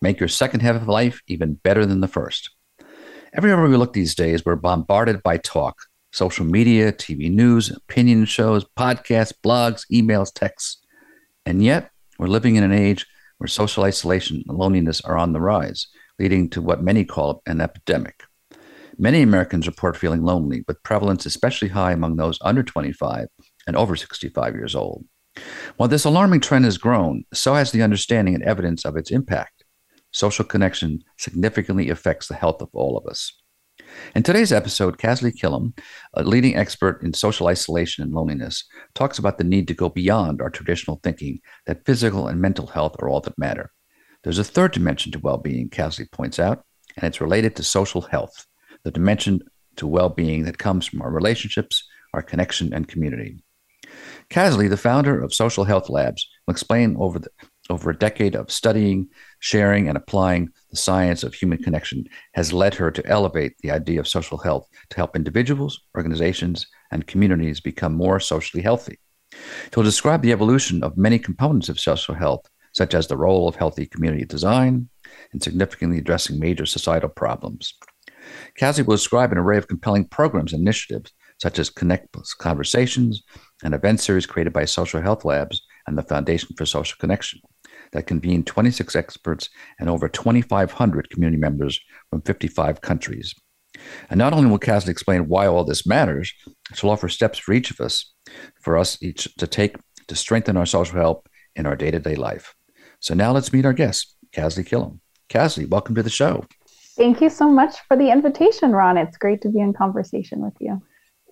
[0.00, 2.50] make your second half of life even better than the first.
[3.32, 5.76] Everywhere we look these days, we're bombarded by talk
[6.12, 10.84] social media, TV news, opinion shows, podcasts, blogs, emails, texts.
[11.46, 13.06] And yet, we're living in an age
[13.38, 15.86] where social isolation and loneliness are on the rise,
[16.18, 18.24] leading to what many call an epidemic.
[18.98, 23.28] Many Americans report feeling lonely, with prevalence especially high among those under 25
[23.66, 25.04] and over 65 years old.
[25.76, 29.59] While this alarming trend has grown, so has the understanding and evidence of its impact
[30.12, 33.32] social connection significantly affects the health of all of us.
[34.14, 35.76] In today's episode, Kasley Killam,
[36.14, 40.40] a leading expert in social isolation and loneliness, talks about the need to go beyond
[40.40, 43.72] our traditional thinking that physical and mental health are all that matter.
[44.22, 46.64] There's a third dimension to well being, Kasley points out,
[46.96, 48.46] and it's related to social health,
[48.84, 49.40] the dimension
[49.76, 53.42] to well being that comes from our relationships, our connection, and community.
[54.28, 57.30] Kasley, the founder of Social Health Labs, will explain over the,
[57.70, 59.08] over a decade of studying,
[59.40, 63.98] sharing, and applying the science of human connection has led her to elevate the idea
[63.98, 68.98] of social health to help individuals, organizations, and communities become more socially healthy.
[69.72, 73.56] She'll describe the evolution of many components of social health, such as the role of
[73.56, 74.88] healthy community design
[75.32, 77.74] in significantly addressing major societal problems.
[78.56, 83.22] Cassie will describe an array of compelling programs and initiatives, such as Connect Plus Conversations,
[83.64, 87.40] an event series created by Social Health Labs and the Foundation for Social Connection
[87.92, 93.34] that convened 26 experts and over 2,500 community members from 55 countries.
[94.08, 96.32] And not only will Kasley explain why all this matters,
[96.74, 98.12] she'll offer steps for each of us,
[98.60, 99.76] for us each to take
[100.08, 102.54] to strengthen our social health in our day to day life.
[103.00, 104.98] So now let's meet our guest, Kasley Killam.
[105.28, 106.44] Kasley, welcome to the show.
[106.96, 108.98] Thank you so much for the invitation, Ron.
[108.98, 110.82] It's great to be in conversation with you.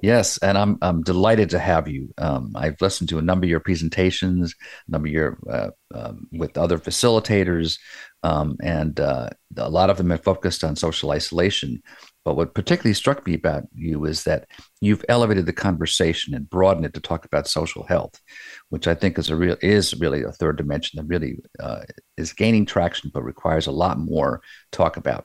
[0.01, 2.15] Yes, and I'm I'm delighted to have you.
[2.19, 4.55] Um, I've listened to a number of your presentations,
[4.87, 7.79] a number of your uh, um, with other facilitators,
[8.23, 11.83] um, and uh, a lot of them have focused on social isolation.
[12.29, 14.49] But what particularly struck me about you is that
[14.83, 18.21] you've elevated the conversation and broadened it to talk about social health,
[18.69, 21.85] which I think is a real is really a third dimension that really uh,
[22.19, 25.25] is gaining traction, but requires a lot more talk about.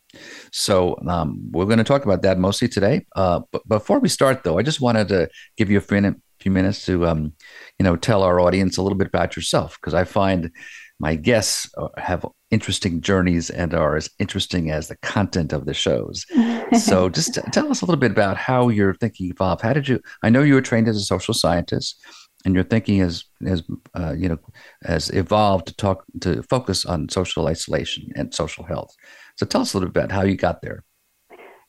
[0.53, 3.05] So um, we're going to talk about that mostly today.
[3.17, 5.27] Uh, but before we start, though, I just wanted to
[5.57, 7.33] give you a few, minutes to um,
[7.79, 10.51] you know tell our audience a little bit about yourself because I find
[11.01, 15.73] my guests uh, have interesting journeys and are as interesting as the content of the
[15.73, 16.25] shows.
[16.85, 19.61] so just t- tell us a little bit about how your thinking evolved.
[19.61, 21.99] How did you, I know you were trained as a social scientist
[22.45, 23.63] and your thinking has, has
[23.97, 24.37] uh, you know,
[24.83, 28.93] has evolved to talk, to focus on social isolation and social health.
[29.35, 30.83] So tell us a little bit about how you got there.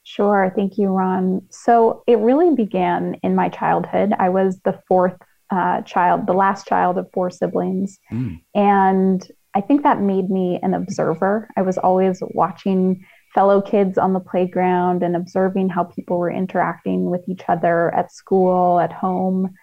[0.03, 0.53] Sure.
[0.55, 1.43] Thank you, Ron.
[1.49, 4.13] So it really began in my childhood.
[4.19, 5.17] I was the fourth
[5.51, 7.99] uh, child, the last child of four siblings.
[8.13, 8.43] Mm.
[8.55, 11.49] And I think that made me an observer.
[11.57, 13.05] I was always watching
[13.35, 18.13] fellow kids on the playground and observing how people were interacting with each other at
[18.13, 19.55] school, at home,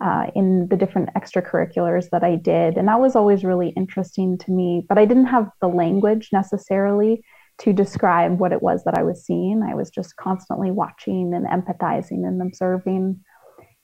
[0.00, 2.76] uh, in the different extracurriculars that I did.
[2.76, 4.84] And that was always really interesting to me.
[4.88, 7.22] But I didn't have the language necessarily
[7.58, 9.62] to describe what it was that I was seeing.
[9.62, 13.20] I was just constantly watching and empathizing and observing.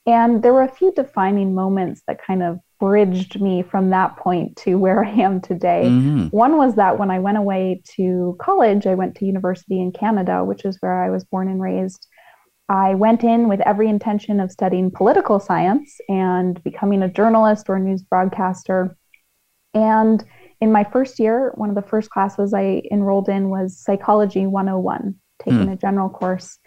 [0.05, 4.55] And there were a few defining moments that kind of bridged me from that point
[4.57, 5.83] to where I am today.
[5.85, 6.27] Mm-hmm.
[6.27, 10.43] One was that when I went away to college, I went to university in Canada,
[10.43, 12.07] which is where I was born and raised.
[12.67, 17.75] I went in with every intention of studying political science and becoming a journalist or
[17.75, 18.97] a news broadcaster.
[19.73, 20.23] And
[20.61, 25.15] in my first year, one of the first classes I enrolled in was Psychology 101,
[25.43, 25.73] taking mm.
[25.73, 26.57] a general course.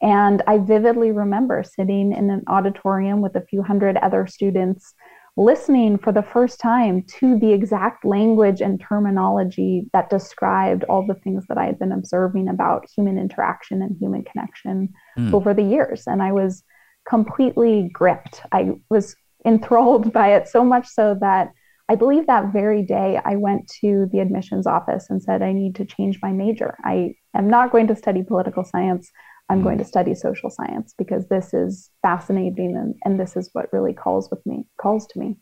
[0.00, 4.94] And I vividly remember sitting in an auditorium with a few hundred other students,
[5.38, 11.14] listening for the first time to the exact language and terminology that described all the
[11.14, 15.32] things that I had been observing about human interaction and human connection mm.
[15.32, 16.02] over the years.
[16.08, 16.64] And I was
[17.08, 18.42] completely gripped.
[18.50, 19.14] I was
[19.46, 21.52] enthralled by it so much so that
[21.88, 25.76] I believe that very day I went to the admissions office and said, I need
[25.76, 26.76] to change my major.
[26.84, 29.08] I am not going to study political science.
[29.48, 33.72] I'm going to study social science because this is fascinating and, and this is what
[33.72, 35.36] really calls with me, calls to me.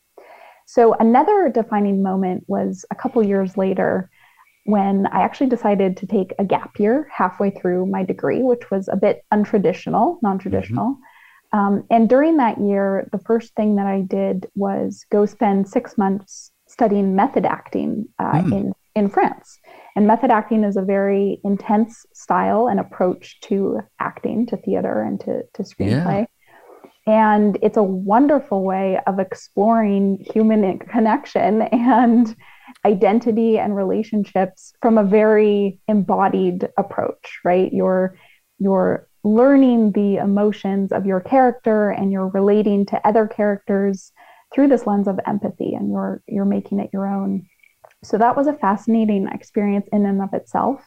[0.66, 4.10] So another defining moment was a couple years later.
[4.64, 8.88] when I actually decided to take a gap year halfway through my degree, which was
[8.88, 10.94] a bit untraditional, non traditional.
[10.94, 11.58] Mm-hmm.
[11.58, 15.96] Um, and during that year, the first thing that I did was go spend six
[15.96, 18.52] months studying method acting uh, mm.
[18.52, 19.60] in, in France.
[19.94, 25.20] And method acting is a very intense style and approach to acting, to theater, and
[25.20, 26.26] to, to screenplay.
[26.26, 26.26] Yeah.
[27.08, 32.34] And it's a wonderful way of exploring human connection and
[32.84, 37.72] identity and relationships from a very embodied approach, right?
[37.72, 38.18] You're
[38.58, 44.12] you're learning the emotions of your character and you're relating to other characters
[44.54, 47.46] through this lens of empathy and you're you're making it your own.
[48.06, 50.80] So that was a fascinating experience in and of itself.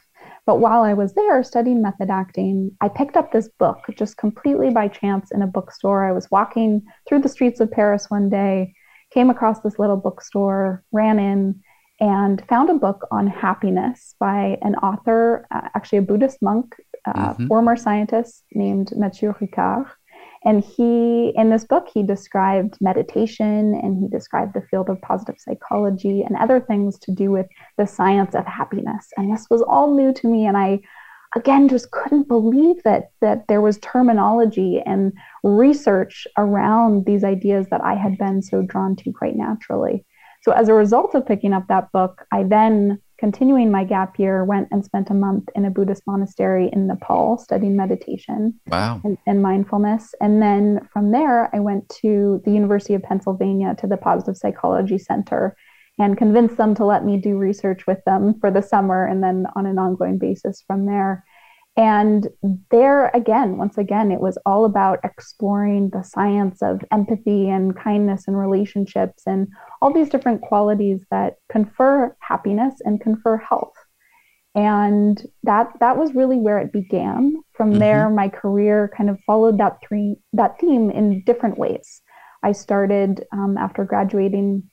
[0.46, 4.70] But while I was there studying method acting, I picked up this book just completely
[4.70, 6.04] by chance in a bookstore.
[6.04, 8.74] I was walking through the streets of Paris one day,
[9.12, 11.60] came across this little bookstore, ran in,
[12.00, 16.74] and found a book on happiness by an author, uh, actually a Buddhist monk,
[17.04, 17.46] uh, mm-hmm.
[17.46, 19.86] former scientist named Matthieu Ricard.
[20.44, 25.36] And he, in this book, he described meditation and he described the field of positive
[25.38, 27.46] psychology and other things to do with
[27.76, 29.08] the science of happiness.
[29.16, 30.46] And this was all new to me.
[30.46, 30.80] And I,
[31.36, 35.12] again, just couldn't believe that, that there was terminology and
[35.44, 40.06] research around these ideas that I had been so drawn to quite naturally.
[40.42, 44.44] So as a result of picking up that book, I then, continuing my gap year,
[44.44, 48.98] went and spent a month in a Buddhist monastery in Nepal studying meditation wow.
[49.04, 50.14] and, and mindfulness.
[50.22, 54.96] And then from there, I went to the University of Pennsylvania to the Positive Psychology
[54.96, 55.54] Center
[55.98, 59.44] and convinced them to let me do research with them for the summer and then
[59.54, 61.22] on an ongoing basis from there.
[61.76, 62.28] And
[62.70, 68.26] there again, once again, it was all about exploring the science of empathy and kindness
[68.26, 69.48] and relationships and
[69.80, 73.74] all these different qualities that confer happiness and confer health.
[74.54, 77.36] And that that was really where it began.
[77.52, 77.78] From mm-hmm.
[77.78, 82.02] there, my career kind of followed that three that theme in different ways.
[82.42, 84.64] I started um, after graduating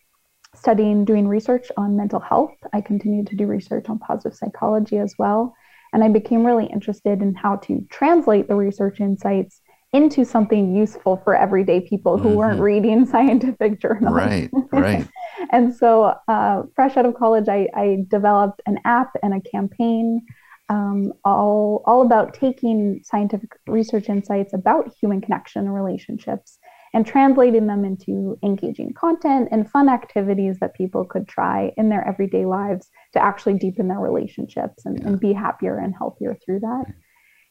[0.56, 2.56] studying doing research on mental health.
[2.74, 5.54] I continued to do research on positive psychology as well.
[5.94, 9.62] And I became really interested in how to translate the research insights
[9.94, 12.38] into something useful for everyday people who mm-hmm.
[12.38, 14.14] weren't reading scientific journals.
[14.14, 15.08] Right, right.
[15.52, 20.26] and so, uh, fresh out of college, I, I, developed an app and a campaign
[20.70, 26.60] um, all, all about taking scientific research insights about human connection and relationships
[26.98, 32.04] and translating them into engaging content and fun activities that people could try in their
[32.08, 35.10] everyday lives to actually deepen their relationships and, yeah.
[35.10, 36.86] and be happier and healthier through that.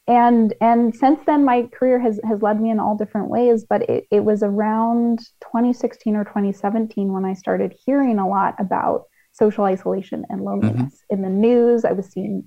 [0.05, 3.89] And and since then my career has has led me in all different ways, but
[3.89, 9.63] it, it was around 2016 or 2017 when I started hearing a lot about social
[9.63, 11.15] isolation and loneliness mm-hmm.
[11.15, 11.85] in the news.
[11.85, 12.43] I was seeing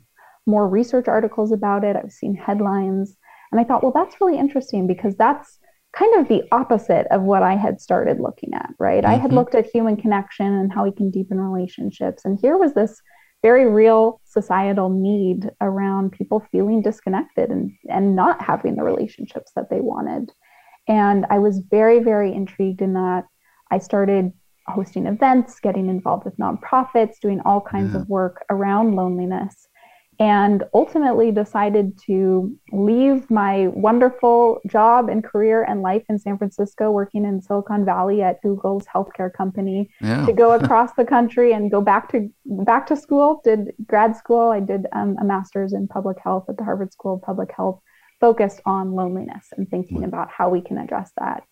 [0.47, 1.97] more research articles about it.
[1.97, 3.17] I was seeing headlines.
[3.53, 5.59] And I thought, well, that's really interesting because that's
[5.93, 9.03] kind of the opposite of what I had started looking at, right?
[9.03, 9.13] Mm-hmm.
[9.13, 9.39] I had mm-hmm.
[9.39, 12.25] looked at human connection and how we can deepen relationships.
[12.25, 13.01] And here was this
[13.43, 19.71] very real societal need around people feeling disconnected and, and not having the relationships that
[19.71, 20.31] they wanted.
[20.87, 23.25] And I was very, very intrigued in that.
[23.71, 24.33] I started
[24.67, 28.01] hosting events, getting involved with nonprofits, doing all kinds yeah.
[28.01, 29.69] of work around loneliness
[30.21, 36.91] and ultimately decided to leave my wonderful job and career and life in San Francisco,
[36.91, 40.27] working in Silicon Valley at Google's healthcare company, yeah.
[40.27, 43.41] to go across the country and go back to back to school.
[43.43, 44.51] Did grad school.
[44.51, 47.81] I did um, a master's in public health at the Harvard School of Public Health,
[48.21, 51.45] focused on loneliness and thinking about how we can address that.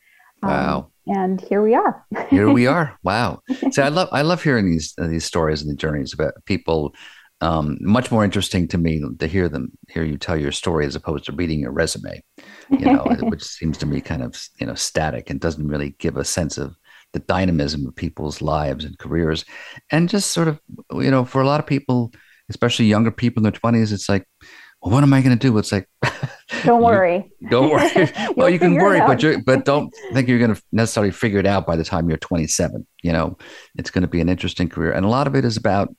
[0.42, 0.90] Um, wow.
[1.06, 2.04] and here we are.
[2.28, 2.98] here we are.
[3.02, 3.40] Wow.
[3.70, 6.92] So I love I love hearing these uh, these stories and the journeys about people
[7.40, 10.96] um, much more interesting to me to hear them hear you tell your story as
[10.96, 12.20] opposed to reading your resume
[12.70, 16.16] you know which seems to me kind of you know static and doesn't really give
[16.16, 16.76] a sense of
[17.12, 19.44] the dynamism of people's lives and careers.
[19.90, 20.60] And just sort of
[20.92, 22.12] you know for a lot of people
[22.50, 24.26] especially younger people in their 20s it's like
[24.80, 25.58] well, what am i going to do?
[25.58, 25.88] It's like
[26.64, 27.30] don't worry.
[27.50, 28.10] don't worry.
[28.36, 31.46] Well you can worry but you but don't think you're going to necessarily figure it
[31.46, 33.36] out by the time you're 27 you know?
[33.76, 34.92] It's going to be an interesting career.
[34.92, 35.94] And a lot of it is about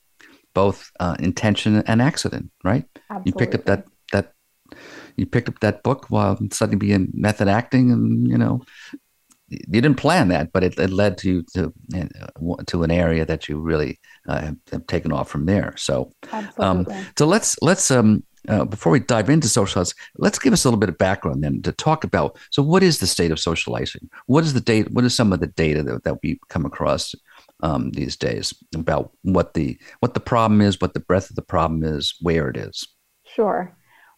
[0.54, 2.84] both uh, intention and accident, right?
[3.10, 3.30] Absolutely.
[3.30, 4.32] You picked up that that
[5.16, 8.62] you picked up that book while studying being method acting, and you know
[9.50, 11.72] you didn't plan that, but it, it led to to
[12.66, 15.74] to an area that you really uh, have, have, taken off from there.
[15.76, 16.12] So,
[16.58, 16.86] um,
[17.18, 20.78] so let's let's um, uh, before we dive into socializing, let's give us a little
[20.78, 22.38] bit of background then to talk about.
[22.50, 24.08] So, what is the state of socializing?
[24.26, 24.88] What is the data?
[24.92, 27.14] What is some of the data that, that we come across
[27.62, 31.42] um, these days about what the what the problem is, what the breadth of the
[31.42, 32.86] problem is, where it is.
[33.26, 33.76] Sure.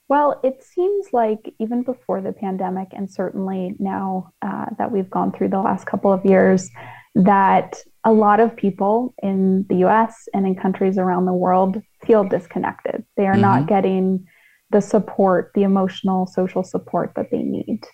[0.08, 5.32] Well, it seems like even before the pandemic, and certainly now uh, that we've gone
[5.32, 6.68] through the last couple of years,
[7.14, 12.24] that a lot of people in the US and in countries around the world feel
[12.24, 13.04] disconnected.
[13.16, 13.42] They are mm-hmm.
[13.42, 14.26] not getting
[14.70, 17.86] the support, the emotional, social support that they need.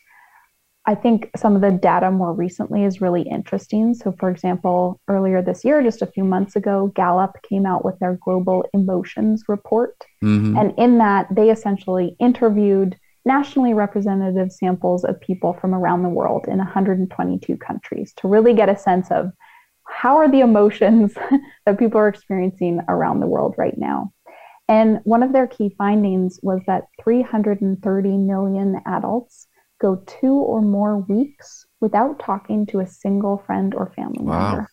[0.89, 3.93] I think some of the data more recently is really interesting.
[3.93, 7.99] So, for example, earlier this year, just a few months ago, Gallup came out with
[7.99, 9.95] their Global Emotions Report.
[10.25, 10.57] Mm-hmm.
[10.57, 16.47] And in that, they essentially interviewed nationally representative samples of people from around the world
[16.49, 19.31] in 122 countries to really get a sense of
[19.85, 21.13] how are the emotions
[21.67, 24.11] that people are experiencing around the world right now.
[24.69, 29.48] And one of their key findings was that 330 million adults
[29.81, 34.51] go two or more weeks without talking to a single friend or family wow.
[34.51, 34.71] member.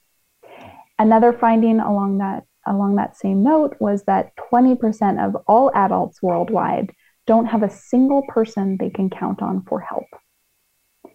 [0.97, 6.91] Another finding along that along that same note was that 20% of all adults worldwide
[7.27, 10.07] don't have a single person they can count on for help.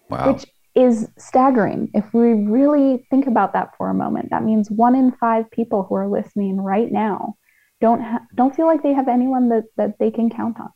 [0.09, 0.32] Wow.
[0.32, 1.90] Which is staggering.
[1.92, 5.82] If we really think about that for a moment, that means one in five people
[5.82, 7.35] who are listening right now
[7.80, 10.70] don't ha- don't feel like they have anyone that, that they can count on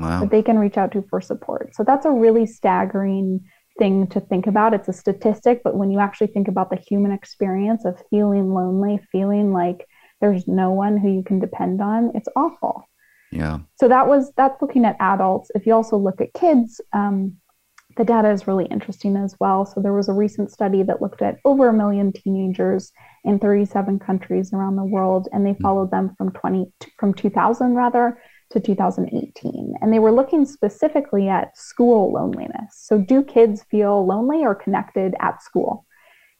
[0.00, 0.20] wow.
[0.20, 1.74] that they can reach out to for support.
[1.74, 3.40] So that's a really staggering
[3.78, 4.74] thing to think about.
[4.74, 9.00] It's a statistic, but when you actually think about the human experience of feeling lonely,
[9.12, 9.86] feeling like
[10.20, 12.84] there's no one who you can depend on, it's awful.
[13.32, 13.60] Yeah.
[13.76, 15.50] So that was that's looking at adults.
[15.54, 17.36] If you also look at kids, um,
[17.96, 19.64] the data is really interesting as well.
[19.66, 22.92] So there was a recent study that looked at over a million teenagers
[23.24, 25.62] in 37 countries around the world, and they hmm.
[25.62, 26.66] followed them from 20
[26.98, 28.18] from 2000 rather
[28.50, 29.74] to 2018.
[29.80, 32.74] And they were looking specifically at school loneliness.
[32.74, 35.86] So, do kids feel lonely or connected at school?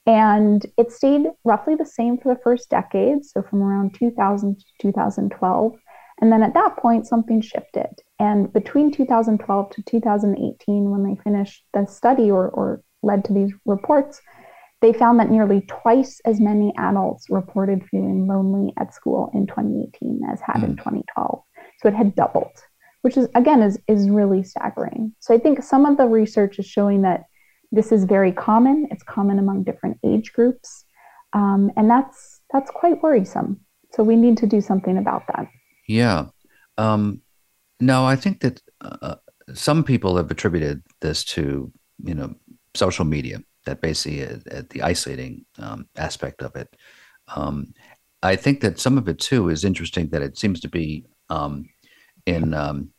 [0.06, 4.64] And it stayed roughly the same for the first decade, so from around 2000 to
[4.80, 5.72] 2012.
[6.20, 7.88] And then at that point, something shifted.
[8.18, 13.52] And between 2012 to 2018, when they finished the study or, or led to these
[13.64, 14.20] reports,
[14.80, 20.20] they found that nearly twice as many adults reported feeling lonely at school in 2018
[20.30, 20.64] as had mm.
[20.64, 21.42] in 2012.
[21.80, 22.52] So it had doubled,
[23.02, 25.14] which is again is is really staggering.
[25.20, 27.24] So I think some of the research is showing that
[27.72, 28.88] this is very common.
[28.90, 30.84] It's common among different age groups,
[31.32, 33.60] um, and that's that's quite worrisome.
[33.92, 35.48] So we need to do something about that.
[35.88, 36.26] Yeah.
[36.78, 37.22] Um,
[37.82, 39.16] I think that uh,
[39.54, 41.72] some people have attributed this to
[42.04, 42.34] you know
[42.74, 46.76] social media that basically uh, the isolating um, aspect of it.
[47.34, 47.72] Um,
[48.22, 51.68] I think that some of it too is interesting that it seems to be um,
[52.26, 52.90] in um,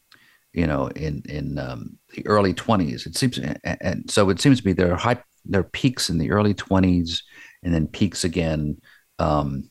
[0.53, 3.05] you know in in um, the early 20s.
[3.05, 6.17] It seems, and so it seems to be there are high there are peaks in
[6.17, 7.19] the early 20s,
[7.63, 8.77] and then peaks again,
[9.19, 9.69] um,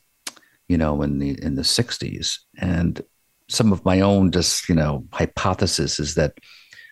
[0.67, 2.37] you know, in the in the 60s.
[2.59, 3.01] And
[3.49, 6.37] some of my own just you know hypothesis is that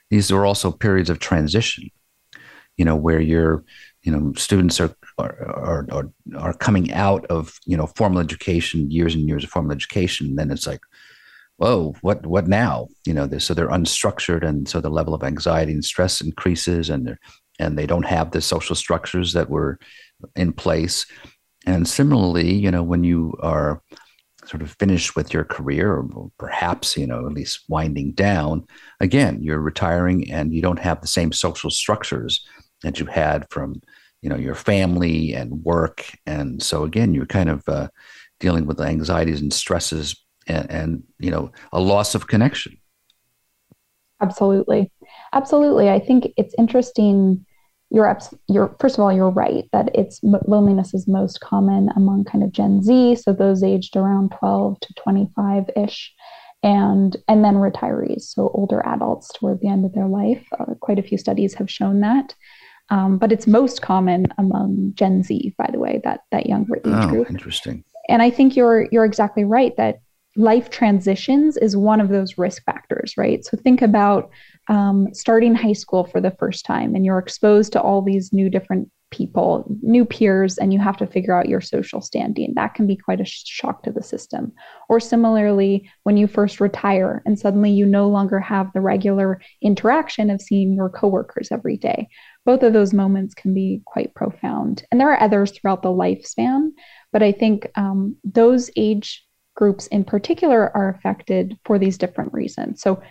[0.09, 1.89] these are also periods of transition,
[2.77, 3.63] you know, where you're
[4.03, 9.13] you know students are are, are are coming out of you know formal education years
[9.13, 10.81] and years of formal education then it's like
[11.59, 12.87] whoa, what what now?
[13.05, 16.89] You know, they're, so they're unstructured, and so the level of anxiety and stress increases,
[16.89, 17.15] and they
[17.59, 19.77] and they don't have the social structures that were
[20.35, 21.05] in place.
[21.65, 23.81] And similarly, you know, when you are
[24.45, 28.65] sort of finished with your career, or perhaps you know at least winding down,
[29.01, 32.45] again, you're retiring, and you don't have the same social structures
[32.83, 33.81] that you had from
[34.21, 37.89] you know your family and work, and so again, you're kind of uh,
[38.39, 40.15] dealing with anxieties and stresses
[40.49, 42.77] and, and you know a loss of connection.
[44.21, 44.91] Absolutely.
[45.31, 45.89] Absolutely.
[45.89, 47.45] I think it's interesting
[47.91, 52.43] you're you're first of all you're right that it's loneliness is most common among kind
[52.43, 56.13] of gen z so those aged around 12 to 25 ish
[56.63, 60.45] and and then retirees so older adults toward the end of their life.
[60.59, 62.35] Uh, quite a few studies have shown that.
[62.91, 66.83] Um, but it's most common among gen z by the way that that younger age
[66.85, 67.29] oh, group.
[67.29, 67.83] interesting.
[68.09, 70.01] And i think you're you're exactly right that
[70.35, 73.43] life transitions is one of those risk factors, right?
[73.43, 74.29] So think about
[74.67, 78.49] um, starting high school for the first time and you're exposed to all these new
[78.49, 82.53] different people, new peers, and you have to figure out your social standing.
[82.55, 84.53] That can be quite a shock to the system.
[84.87, 90.29] Or similarly, when you first retire and suddenly you no longer have the regular interaction
[90.29, 92.07] of seeing your coworkers every day.
[92.45, 94.83] Both of those moments can be quite profound.
[94.91, 96.69] And there are others throughout the lifespan,
[97.11, 99.25] but I think um, those age
[99.59, 102.81] groups in particular are affected for these different reasons.
[102.81, 103.03] So,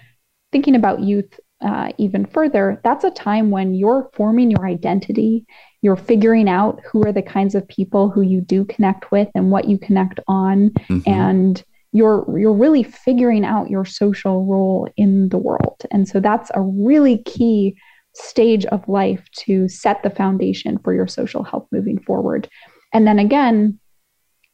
[0.51, 5.45] thinking about youth uh, even further, that's a time when you're forming your identity,
[5.83, 9.51] you're figuring out who are the kinds of people who you do connect with and
[9.51, 11.01] what you connect on mm-hmm.
[11.07, 16.51] and you're you're really figuring out your social role in the world and so that's
[16.55, 17.75] a really key
[18.15, 22.47] stage of life to set the foundation for your social health moving forward
[22.93, 23.79] and then again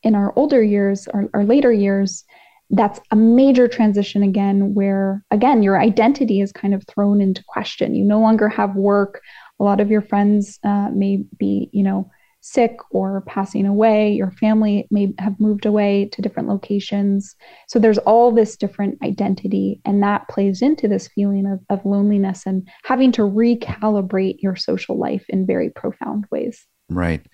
[0.05, 2.25] in our older years or, our later years
[2.71, 7.95] that's a major transition again where again your identity is kind of thrown into question.
[7.95, 9.21] You no longer have work.
[9.61, 14.13] A lot of your friends uh, may be you know sick or passing away.
[14.13, 17.35] Your family may have moved away to different locations.
[17.69, 22.43] So there's all this different identity and that plays into this feeling of, of loneliness
[22.45, 26.67] and having to recalibrate your social life in very profound ways.
[26.91, 27.25] Right.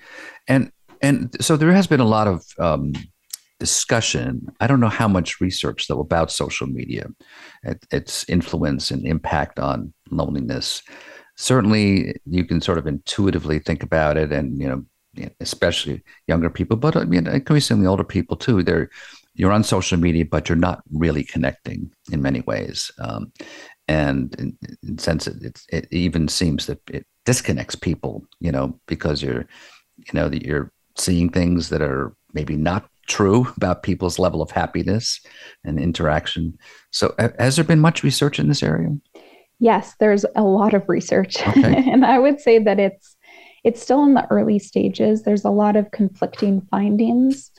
[0.46, 0.70] And
[1.02, 2.92] and so there has been a lot of um,
[3.58, 4.48] discussion.
[4.60, 7.06] I don't know how much research though about social media,
[7.90, 10.82] its influence and impact on loneliness.
[11.36, 16.76] Certainly, you can sort of intuitively think about it, and you know, especially younger people,
[16.76, 18.62] but I mean, the older people too.
[18.62, 18.90] They're
[19.34, 22.90] you're on social media, but you're not really connecting in many ways.
[22.98, 23.32] Um,
[23.88, 29.22] and in, in sense, it, it even seems that it disconnects people, you know, because
[29.22, 29.46] you're,
[29.96, 34.50] you know, that you're seeing things that are maybe not true about people's level of
[34.50, 35.20] happiness
[35.64, 36.56] and interaction.
[36.92, 38.90] So, has there been much research in this area?
[39.58, 41.84] Yes, there's a lot of research, okay.
[41.90, 43.16] and I would say that it's
[43.62, 45.22] it's still in the early stages.
[45.22, 47.50] There's a lot of conflicting findings.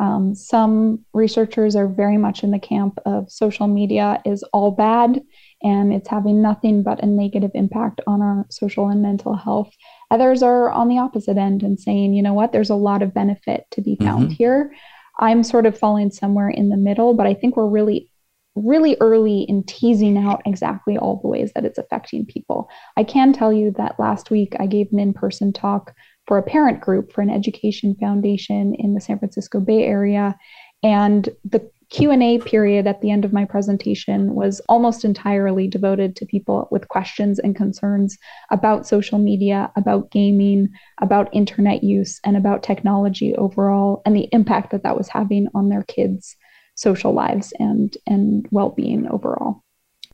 [0.00, 5.20] Um, some researchers are very much in the camp of social media is all bad
[5.62, 9.70] and it's having nothing but a negative impact on our social and mental health.
[10.10, 13.14] Others are on the opposite end and saying, you know what, there's a lot of
[13.14, 14.34] benefit to be found mm-hmm.
[14.34, 14.74] here.
[15.18, 18.10] I'm sort of falling somewhere in the middle, but I think we're really,
[18.54, 22.68] really early in teasing out exactly all the ways that it's affecting people.
[22.96, 25.94] I can tell you that last week I gave an in person talk
[26.26, 30.36] for a parent group for an education foundation in the San Francisco Bay Area.
[30.82, 36.26] And the Q&A period at the end of my presentation was almost entirely devoted to
[36.26, 38.16] people with questions and concerns
[38.50, 40.68] about social media, about gaming,
[41.02, 45.68] about internet use and about technology overall and the impact that that was having on
[45.68, 46.36] their kids'
[46.76, 49.64] social lives and and well-being overall.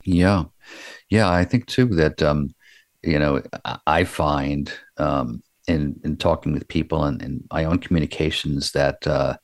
[0.03, 0.45] Yeah.
[1.09, 2.55] Yeah, I think too that um
[3.03, 3.43] you know,
[3.85, 9.37] I find um in in talking with people and in my own communications that uh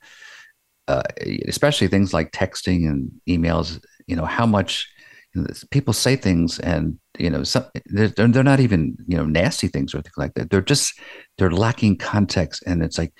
[0.88, 1.02] uh,
[1.48, 4.88] especially things like texting and emails, you know, how much
[5.34, 9.24] you know, people say things and, you know, some, they're, they're not even, you know,
[9.24, 10.50] nasty things or things like that.
[10.50, 10.98] They're just,
[11.38, 12.62] they're lacking context.
[12.66, 13.12] And it's like,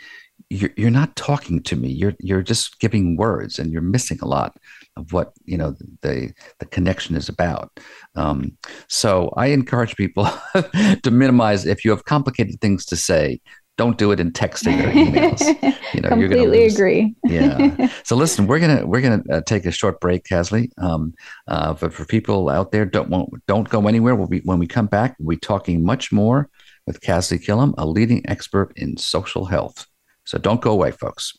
[0.51, 1.89] you're, you're not talking to me.
[1.89, 4.57] You're, you're just giving words and you're missing a lot
[4.97, 7.71] of what, you know, the, the connection is about.
[8.15, 8.57] Um,
[8.89, 13.41] so I encourage people to minimize, if you have complicated things to say,
[13.77, 15.43] don't do it in texting or emails.
[15.95, 17.15] You know, completely agree.
[17.25, 17.89] yeah.
[18.05, 20.71] So listen, we're gonna we're gonna uh, take a short break, Kathleen.
[20.77, 21.15] Um,
[21.47, 24.17] uh, but for people out there, don't won't, don't go anywhere.
[24.17, 26.49] We'll be when we come back, we'll be talking much more
[26.85, 29.87] with Kathleen Killam, a leading expert in social health.
[30.25, 31.33] So don't go away, folks.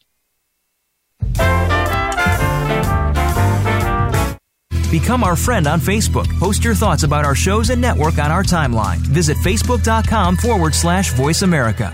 [4.90, 6.28] Become our friend on Facebook.
[6.40, 8.98] Post your thoughts about our shows and network on our timeline.
[9.00, 11.94] Visit facebook.com forward slash voice America.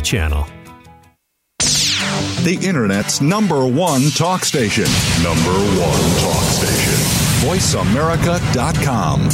[0.00, 0.46] channel.
[2.42, 4.86] The Internet's number one talk station.
[5.22, 6.94] Number one talk station.
[7.46, 9.28] VoiceAmerica.com.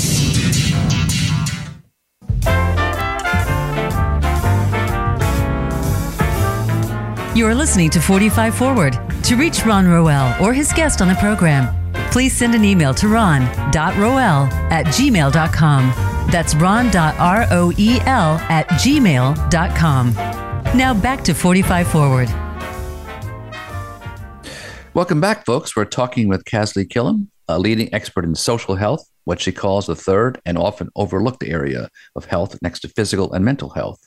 [7.36, 8.98] You are listening to 45 Forward.
[9.24, 11.68] To reach Ron Roel or his guest on the program,
[12.10, 15.92] please send an email to ron.roel at gmail.com.
[16.30, 16.90] That's ron.roel
[18.48, 20.35] at gmail.com.
[20.74, 22.28] Now back to 45 Forward.
[24.94, 25.76] Welcome back, folks.
[25.76, 29.94] We're talking with Kasley Killam, a leading expert in social health, what she calls the
[29.94, 34.00] third and often overlooked area of health next to physical and mental health.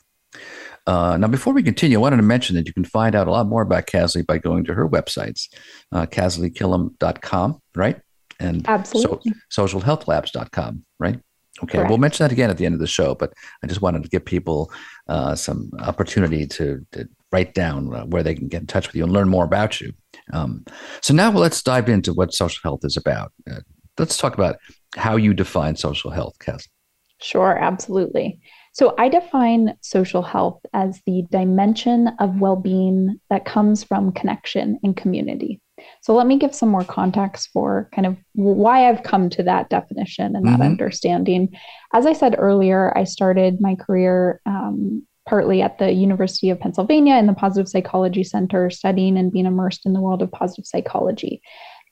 [0.86, 3.30] Uh, now, before we continue, I wanted to mention that you can find out a
[3.30, 5.46] lot more about Kasley by going to her websites,
[5.92, 8.00] uh, kasleykillam.com, right?
[8.40, 9.32] And Absolutely.
[9.50, 11.20] So, socialhealthlabs.com, right?
[11.62, 11.88] Okay, Correct.
[11.90, 14.08] we'll mention that again at the end of the show, but I just wanted to
[14.08, 14.72] give people
[15.08, 18.96] uh, some opportunity to, to write down uh, where they can get in touch with
[18.96, 19.92] you and learn more about you.
[20.32, 20.64] Um,
[21.02, 23.32] so now let's dive into what social health is about.
[23.50, 23.60] Uh,
[23.98, 24.56] let's talk about
[24.96, 26.66] how you define social health, Cass.
[27.20, 28.40] Sure, absolutely.
[28.80, 34.80] So I define social health as the dimension of well being that comes from connection
[34.82, 35.60] and community.
[36.00, 39.68] So let me give some more context for kind of why I've come to that
[39.68, 40.64] definition and that Mhm.
[40.64, 41.50] understanding.
[41.92, 47.16] As I said earlier, I started my career um, partly at the University of Pennsylvania
[47.16, 51.42] in the Positive Psychology Center, studying and being immersed in the world of positive psychology.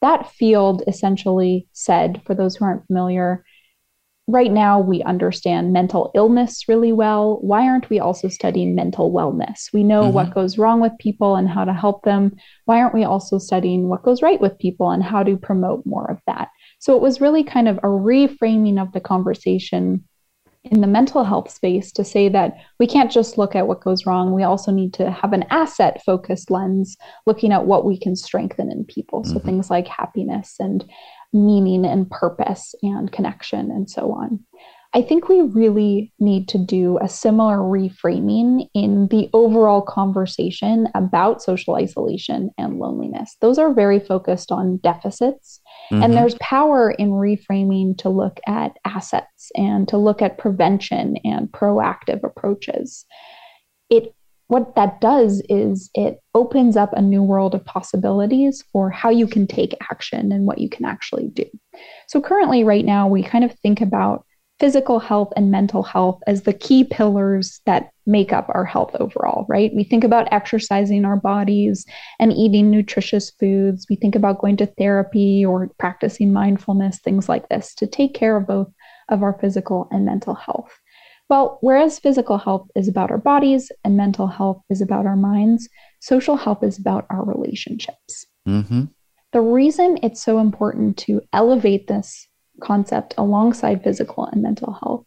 [0.00, 3.44] That field essentially said, for those who aren't familiar,
[4.28, 7.38] right now we understand mental illness really well.
[7.40, 9.72] Why aren't we also studying mental wellness?
[9.72, 12.36] We know what goes wrong with people and how to help them.
[12.66, 16.08] Why aren't we also studying what goes right with people and how to promote more
[16.10, 16.48] of that?
[16.78, 20.04] So it was really kind of a reframing of the conversation
[20.64, 24.04] in the mental health space to say that we can't just look at what goes
[24.04, 24.34] wrong.
[24.34, 28.70] We also need to have an asset focused lens looking at what we can strengthen
[28.70, 29.24] in people.
[29.24, 29.44] So Mhm.
[29.44, 30.84] things like happiness and
[31.32, 34.40] meaning and purpose and connection and so on.
[34.94, 41.42] I think we really need to do a similar reframing in the overall conversation about
[41.42, 43.36] social isolation and loneliness.
[43.42, 45.60] Those are very focused on deficits.
[45.92, 46.04] Mhm.
[46.04, 51.52] And there's power in reframing to look at assets and to look at prevention and
[51.52, 53.04] proactive approaches.
[53.90, 54.14] It
[54.48, 59.26] what that does is it opens up a new world of possibilities for how you
[59.26, 61.44] can take action and what you can actually do.
[62.08, 64.24] So currently right now we kind of think about
[64.58, 69.46] physical health and mental health as the key pillars that make up our health overall,
[69.48, 69.70] right?
[69.74, 71.84] We think about exercising our bodies
[72.18, 73.86] and eating nutritious foods.
[73.88, 78.36] We think about going to therapy or practicing mindfulness, things like this, to take care
[78.36, 78.72] of both
[79.10, 80.72] of our physical and mental health.
[81.28, 85.68] Well, whereas physical health is about our bodies and mental health is about our minds,
[86.00, 88.26] social health is about our relationships.
[88.46, 88.84] Mm-hmm.
[89.32, 92.26] The reason it's so important to elevate this
[92.62, 95.04] concept alongside physical and mental health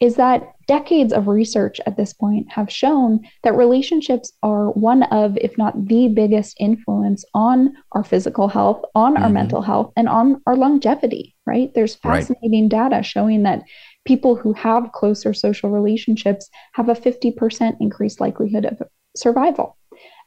[0.00, 5.36] is that decades of research at this point have shown that relationships are one of,
[5.38, 9.32] if not the biggest influence on our physical health, on our Mhm.
[9.32, 11.74] mental health, and on our longevity, right?
[11.74, 12.18] There's Right.
[12.24, 13.64] fascinating data showing that
[14.04, 18.82] people who have closer social relationships have a 50% increased likelihood of
[19.16, 19.76] survival.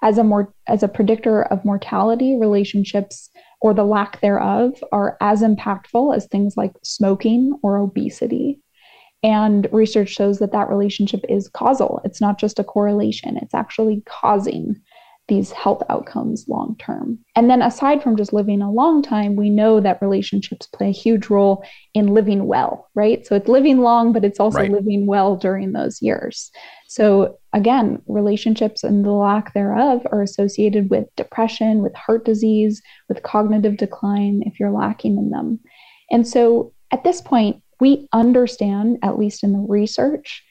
[0.04, 3.30] As a more as a predictor of mortality, relationships
[3.62, 8.60] or the lack thereof are as impactful as things like smoking or obesity.
[9.24, 12.02] And research shows that that relationship is causal.
[12.04, 14.82] It's not just a correlation, it's actually causing
[15.32, 17.18] these health outcomes long term.
[17.38, 20.92] And then, aside from just living a long time, we know that relationships play a
[20.92, 21.64] huge role
[21.94, 23.26] in living well, right?
[23.26, 24.72] So it's living long, but it's also Right.
[24.72, 26.52] living well during those years.
[26.90, 33.24] So, again, relationships and the lack thereof are associated with depression, with heart disease, with
[33.24, 35.62] cognitive decline if you're lacking in them.
[36.12, 40.44] And so, at this point, we understand, at least in the research,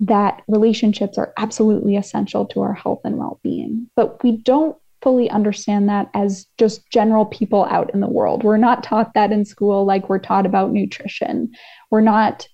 [0.00, 3.88] that relationships are absolutely essential to our health and well being.
[3.96, 8.42] But we don't fully understand that as just general people out in the world.
[8.42, 11.50] We're not taught that in school like we're taught about nutrition.
[11.90, 12.48] We're not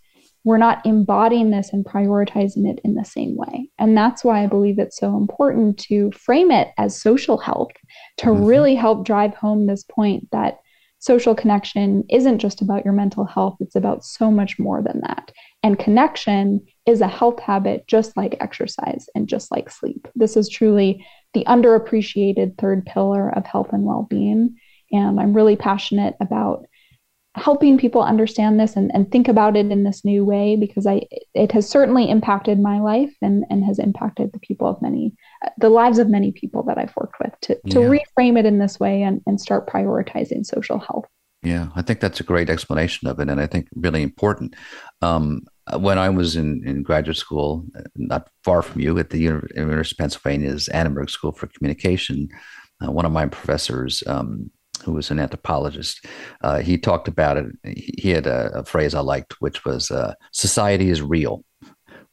[0.45, 3.71] we're not embodying this and prioritizing it in the same way.
[3.79, 7.71] And that's why I believe it's so important to frame it as social health
[8.17, 8.49] to Mhm.
[8.49, 10.59] really help drive home this point that
[11.03, 15.33] social connection isn't just about your mental health, it's about so much more than that.
[15.65, 20.07] And connection is a health habit just like exercise and just like sleep.
[20.15, 24.57] This is truly the underappreciated third pillar of health and well being.
[24.93, 26.67] And I'm really passionate about
[27.35, 31.03] helping people understand this and, and think about it in this new way because I
[31.35, 35.15] it has certainly impacted my life and, and has impacted the people of many
[35.57, 37.99] the lives of many people that I've worked with to, to Yeah.
[38.19, 41.07] reframe it in this way and, and start prioritizing social health.
[41.43, 44.55] Yeah, I think that's a great explanation of it, and I think really important.
[45.01, 45.43] Um,
[45.77, 49.95] when I was in, in graduate school, uh, not far from you, at the University
[49.95, 52.29] of Pennsylvania's Annenberg School for Communication,
[52.81, 54.53] uh, one of my professors um,
[54.85, 56.07] who was an anthropologist,
[56.43, 57.47] uh, he talked about it.
[57.65, 61.45] He had a, a phrase I liked, which was uh, "society is real,"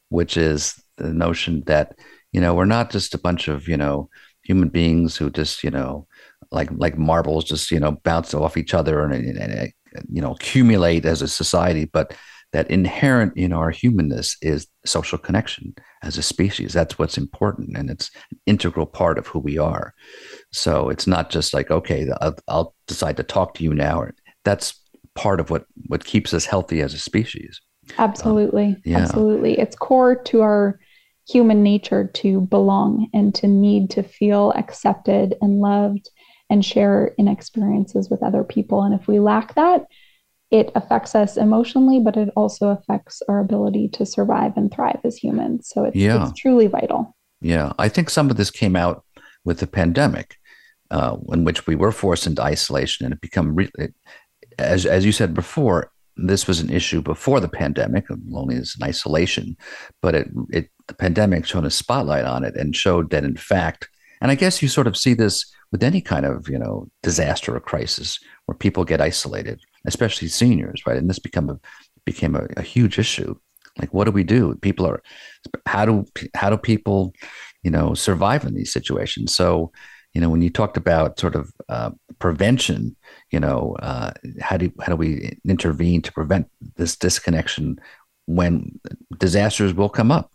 [0.08, 1.98] which is the notion that
[2.32, 4.08] you know we're not just a bunch of you know
[4.42, 6.06] human beings who just you know
[6.50, 9.72] like like marbles just you know bounce off each other and, and, and
[10.08, 12.14] you know accumulate as a society, but
[12.52, 16.72] that inherent in our humanness is social connection as a species.
[16.72, 19.94] That's what's important, and it's an integral part of who we are.
[20.52, 24.06] So it's not just like, okay, I'll, I'll decide to talk to you now.
[24.44, 24.74] That's
[25.14, 27.60] part of what what keeps us healthy as a species.
[27.98, 28.98] Absolutely, um, yeah.
[28.98, 29.58] absolutely.
[29.58, 30.80] It's core to our
[31.28, 36.10] human nature to belong and to need to feel accepted and loved
[36.48, 38.82] and share in experiences with other people.
[38.82, 39.86] And if we lack that,
[40.50, 45.16] it affects us emotionally, but it also affects our ability to survive and thrive as
[45.16, 45.68] humans.
[45.72, 46.28] So it's, yeah.
[46.28, 47.16] it's truly vital.
[47.40, 47.72] Yeah.
[47.78, 49.04] I think some of this came out
[49.44, 50.36] with the pandemic,
[50.90, 53.94] uh, in which we were forced into isolation and it become, re- it,
[54.58, 59.56] as, as you said before, this was an issue before the pandemic, loneliness and isolation,
[60.02, 63.88] but it, it the pandemic shone a spotlight on it and showed that in fact,
[64.20, 67.54] and I guess you sort of see this with any kind of you know disaster
[67.54, 70.96] or crisis where people get isolated especially seniors, right?
[70.96, 71.60] And this become a
[72.04, 73.34] became a, a huge issue.
[73.78, 74.54] Like, what do we do?
[74.56, 75.02] People are
[75.66, 77.12] how do how do people,
[77.62, 79.34] you know, survive in these situations?
[79.34, 79.72] So,
[80.14, 82.96] you know, when you talked about sort of uh, prevention,
[83.30, 87.78] you know, uh, how do how do we intervene to prevent this disconnection
[88.26, 88.80] when
[89.18, 90.30] disasters will come up?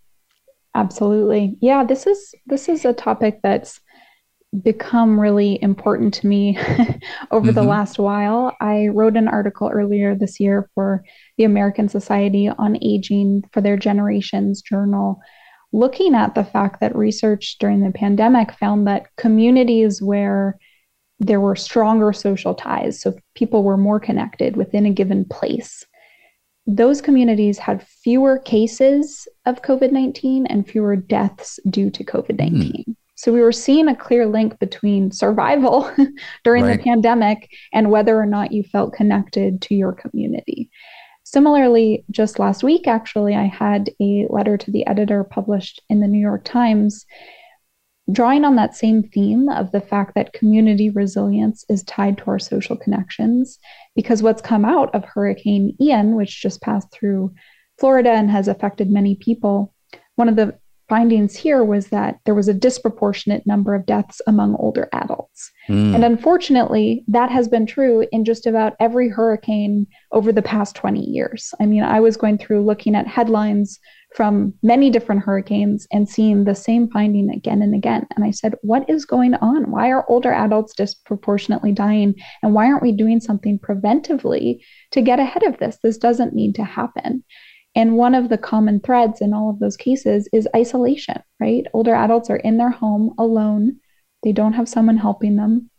[0.76, 1.84] Absolutely, yeah.
[1.84, 3.80] This is this is a topic that's
[4.62, 6.58] become really important to me
[7.32, 7.56] over mm-hmm.
[7.56, 8.56] the last while.
[8.62, 11.04] I wrote an article earlier this year for
[11.38, 15.20] the American Society on Aging for their Generations journal,
[15.72, 20.58] looking at the fact that research during the pandemic found that communities where
[21.20, 25.86] there were stronger social ties, so people were more connected within a given place.
[26.68, 32.86] Those communities had fewer cases of COVID 19 and fewer deaths due to COVID 19.
[32.88, 32.96] Mm.
[33.26, 35.92] So we were seeing a clear link between survival
[36.44, 36.78] during right.
[36.78, 40.70] the pandemic and whether or not you felt connected to your community.
[41.24, 46.08] Similarly, just last week, actually, I had a letter to the editor published in the
[46.08, 47.04] New York Times
[48.12, 52.38] drawing on that same theme of the fact that community resilience is tied to our
[52.38, 53.58] social connections.
[53.96, 57.34] Because what's come out of Hurricane Ian, which just passed through
[57.80, 59.74] Florida and has affected many people,
[60.14, 64.56] one of the findings here was that there was a disproportionate number of deaths among
[64.56, 65.52] older adults.
[65.68, 65.96] Mm.
[65.96, 71.00] And unfortunately, that has been true in just about every hurricane over the past 20
[71.00, 71.54] years.
[71.60, 73.80] I mean, I was going through looking at headlines
[74.16, 78.08] from many different hurricanes and seeing the same finding again and again.
[78.16, 79.72] And I said, What is going on?
[79.72, 82.16] Why are older adults disproportionately dying?
[82.42, 84.60] And why aren't we doing something preventively
[84.92, 85.78] to get ahead of this?
[85.84, 87.24] This doesn't need to happen.
[87.76, 91.66] And one of the common threads in all of those cases is isolation, right?
[91.74, 93.78] Older adults are in their home alone,
[94.24, 95.70] they don't have someone helping them.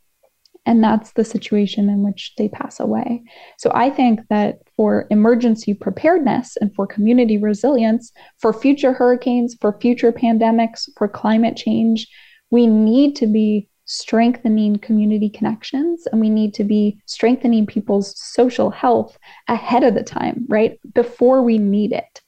[0.66, 3.22] And that's the situation in which they pass away.
[3.56, 9.78] So I think that for emergency preparedness and for community resilience, for future hurricanes, for
[9.80, 12.08] future pandemics, for climate change,
[12.50, 18.68] we need to be strengthening community connections and we need to be strengthening people's social
[18.68, 19.16] health
[19.48, 20.78] ahead of the time, right?
[20.92, 22.20] Before we need it.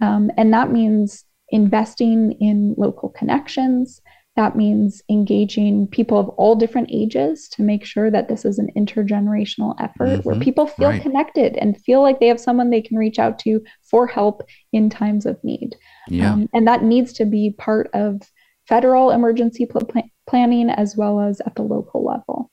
[0.00, 4.02] Um, and that means investing in local connections.
[4.36, 8.68] That means engaging people of all different ages to make sure that this is an
[8.76, 10.28] intergenerational effort mm-hmm.
[10.28, 11.02] where people feel right.
[11.02, 14.42] connected and feel like they have someone they can reach out to for help
[14.72, 15.74] in times of need.
[16.08, 16.34] Yeah.
[16.34, 18.20] Um, and that needs to be part of
[18.68, 19.88] federal emergency pl-
[20.28, 22.50] planning as well as at the local level.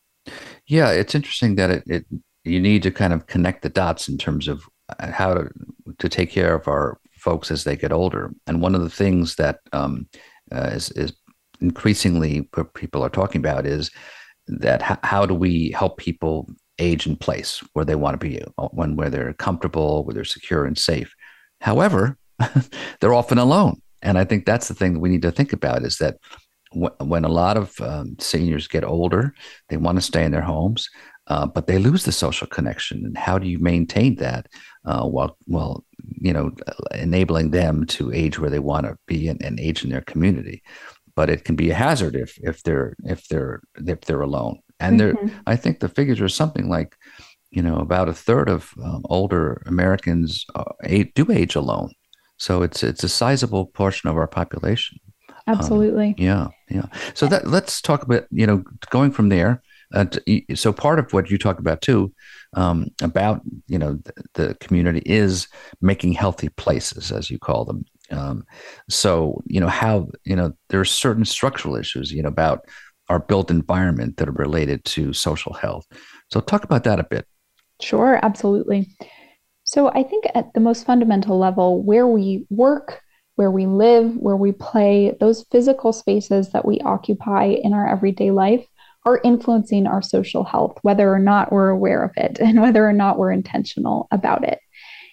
[0.68, 2.06] Yeah, it's interesting that it, it
[2.44, 4.64] you need to kind of connect the dots in terms of
[5.00, 5.50] uh, how to
[6.00, 8.32] to take care of our folks as they get older.
[8.48, 10.08] And one of the things that um,
[10.52, 11.14] uh, is, is
[11.60, 13.90] increasingly people are talking about is
[14.48, 18.42] that h- how do we help people age in place where they want to be,
[18.58, 21.14] uh, when where they're comfortable, where they're secure and safe.
[21.62, 22.18] However,
[23.00, 25.84] they're often alone, and I think that's the thing that we need to think about
[25.84, 26.18] is that
[26.76, 29.34] when a lot of um, seniors get older,
[29.70, 30.90] they want to stay in their homes,
[31.28, 33.06] uh, but they lose the social connection.
[33.06, 34.48] And how do you maintain that
[34.86, 35.84] uh, while, while
[36.20, 36.52] you know,
[36.92, 40.62] enabling them to age where they want to be and, and, age in their community?
[41.16, 44.60] But it can be a hazard if if they're if they're if they're alone.
[44.80, 45.28] And mm-hmm.
[45.28, 46.96] there, I think the figures are something like,
[47.52, 51.94] you know, about a third of um, older Americans uh, age, do age alone.
[52.38, 55.00] So it's it's a sizable portion of our population.
[55.47, 56.08] Um, Absolutely.
[56.08, 56.86] Um, yeah, yeah.
[57.13, 59.62] So that let's talk about you know going from there.
[59.93, 60.05] uh,
[60.55, 62.12] so part of what you talk about too
[62.55, 65.47] um, about you know the, the, community is
[65.81, 68.43] making healthy places as you call them um,
[68.89, 72.65] so you know how you know there are certain structural issues you know about
[73.10, 75.86] our built environment that are related to social health
[76.31, 77.27] so talk about that a bit
[77.79, 78.88] sure absolutely
[79.63, 83.01] so i think at the most fundamental level where we work
[83.36, 88.32] where we live where we play those physical spaces that we occupy in our everyday
[88.32, 88.65] life
[89.06, 92.93] are influencing our social health, whether or not we're aware of it and whether or
[92.93, 94.60] not we're intentional about it.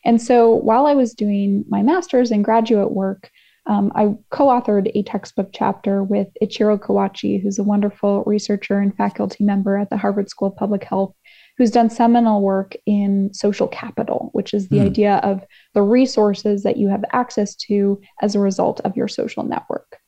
[0.04, 3.30] And so while I was doing my master's and graduate work,
[3.66, 8.96] um, I co authored a textbook chapter with Ichiro Kawachi, who's a wonderful researcher and
[8.96, 11.14] faculty member at the Harvard School of Public Health,
[11.58, 14.86] who's done seminal work in social capital, which is the mm.
[14.86, 19.44] idea of the resources that you have access to as a result of your social
[19.44, 19.98] network.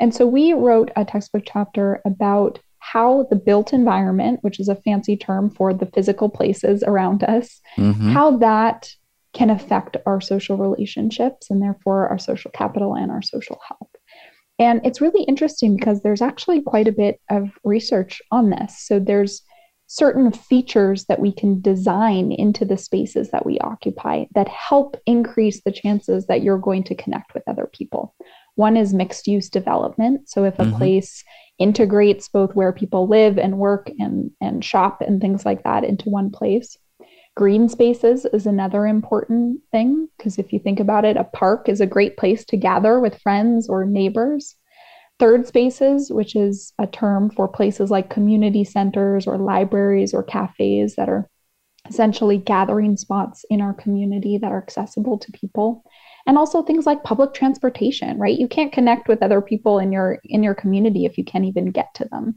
[0.00, 4.76] And so we wrote a textbook chapter about how the built environment, which is a
[4.76, 8.12] fancy term for the physical places around us, mm-hmm.
[8.12, 8.88] how that
[9.34, 13.90] can affect our social relationships and therefore our social capital and our social health.
[14.58, 18.78] And it's really interesting because there's actually quite a bit of research on this.
[18.78, 19.42] So there's
[19.88, 25.62] certain features that we can design into the spaces that we occupy that help increase
[25.62, 28.14] the chances that you're going to connect with other people.
[28.54, 30.28] One is mixed use development.
[30.28, 30.76] So if a mm-hmm.
[30.76, 31.24] place
[31.58, 36.10] integrates both where people live and work and, and shop and things like that into
[36.10, 36.76] one place.
[37.34, 41.80] Green spaces is another important thing because if you think about it, a park is
[41.80, 44.56] a great place to gather with friends or neighbors.
[45.18, 50.94] Third spaces, which is a term for places like community centers or libraries or cafes
[50.96, 51.28] that are
[51.88, 55.82] essentially gathering spots in our community that are accessible to people.
[56.26, 58.38] And also things like public transportation right?
[58.38, 61.70] You can't connect with other people in your in your community if you can't even
[61.70, 62.36] get to them.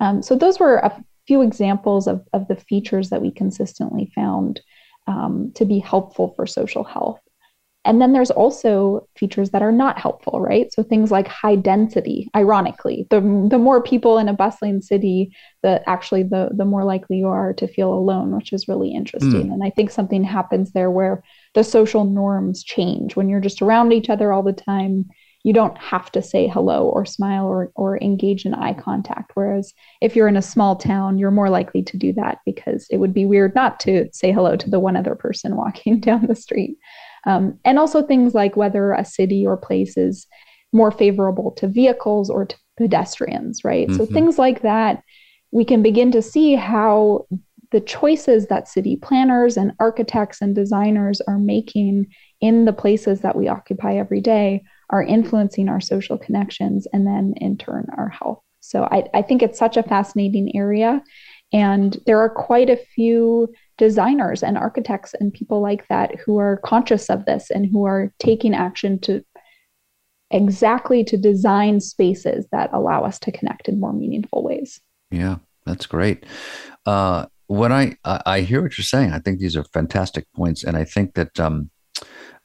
[0.00, 4.60] Um, so those were a few examples of, of the features that we consistently found
[5.06, 7.20] um, to be helpful for social health
[7.84, 10.72] and then there's also features that are not helpful, right?
[10.72, 15.88] So things like high density, ironically, the, the more people in a bustling city, the
[15.88, 19.48] actually the, the more likely you are to feel alone, which is really interesting.
[19.48, 19.54] Mm.
[19.54, 23.16] And I think something happens there where the social norms change.
[23.16, 25.10] When you're just around each other all the time,
[25.42, 29.32] you don't have to say hello or smile or, or engage in eye contact.
[29.34, 32.98] Whereas if you're in a small town, you're more likely to do that because it
[32.98, 36.36] would be weird not to say hello to the one other person walking down the
[36.36, 36.76] street.
[37.26, 40.26] Um, and also things like whether a city or place is
[40.72, 43.88] more favorable to vehicles or to pedestrians, right?
[43.88, 43.98] Mm-hmm.
[43.98, 45.02] So things like that,
[45.50, 47.26] we can begin to see how
[47.70, 52.06] the choices that city planners and architects and designers are making
[52.40, 57.34] in the places that we occupy every day are influencing our social connections and then
[57.38, 58.42] in turn our health.
[58.60, 61.02] So I, I think it's such a fascinating area.
[61.52, 66.58] And there are quite a few designers and architects and people like that who are
[66.58, 69.20] conscious of this and who are taking action to
[70.30, 74.80] exactly to design spaces that allow us to connect in more meaningful ways.
[75.10, 76.24] Yeah, that's great.
[76.86, 80.76] Uh, when I, I hear what you're saying, I think these are fantastic points, and
[80.76, 81.68] I think that um,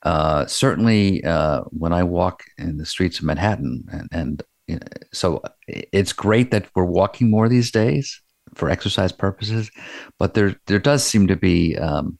[0.02, 4.88] uh, certainly uh, when I walk in the streets of Manhattan, and, and you know,
[5.13, 8.23] so it's great that we're walking more these days
[8.58, 9.72] for exercise purposes,
[10.20, 12.17] but there there does seem to be um,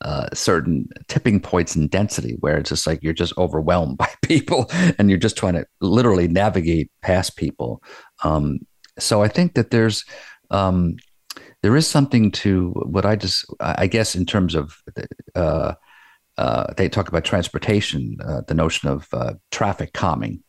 [0.00, 4.70] uh, certain tipping points in density where it's just like you're just overwhelmed by people
[4.98, 7.82] and you're just trying to literally navigate past people.
[8.22, 8.60] Um,
[8.98, 10.04] so I think that there's
[10.50, 10.96] um,
[11.62, 14.76] there is something to what I just I guess in terms of
[15.34, 15.74] uh,
[16.36, 20.42] uh, they talk about transportation, uh, the notion of uh, traffic calming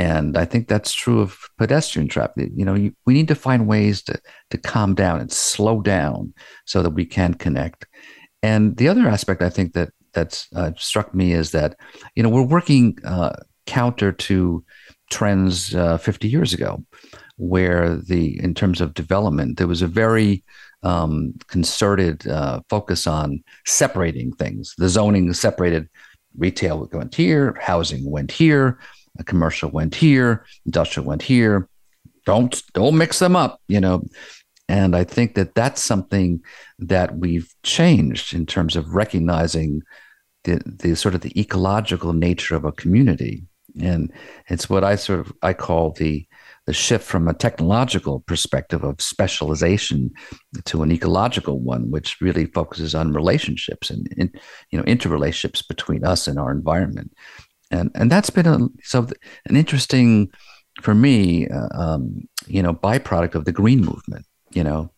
[0.00, 2.48] and I think that's true of pedestrian traffic.
[2.54, 6.32] You know, you, we need to find ways to to calm down and slow down
[6.64, 7.84] so that we can connect.
[8.42, 11.76] And the other aspect I think that that's uh, struck me is that
[12.14, 13.36] you know we're working uh,
[13.66, 14.64] counter to
[15.10, 16.82] trends uh, 50 years ago,
[17.36, 20.42] where the in terms of development there was a very
[20.82, 24.74] um, concerted uh, focus on separating things.
[24.78, 25.90] The zoning separated
[26.38, 28.78] retail went here, housing went here,
[29.18, 31.68] a commercial went here, industrial went here.
[32.26, 34.02] Don't don't mix them up, you know.
[34.68, 36.40] And I think that that's something
[36.78, 39.82] that we've changed in terms of recognizing
[40.44, 43.44] the, the sort of the ecological nature of a community.
[43.80, 44.12] And
[44.48, 46.26] it's what I sort of I call the
[46.66, 50.10] the shift from a technological perspective of specialization
[50.66, 54.30] to an ecological one, which really focuses on relationships and, and
[54.70, 57.12] you know interrelationships between us and our environment
[57.70, 59.06] and and that's been a so
[59.46, 60.30] an interesting
[60.80, 64.26] for me, uh, um, you know, byproduct of the green movement.
[64.52, 64.90] you know.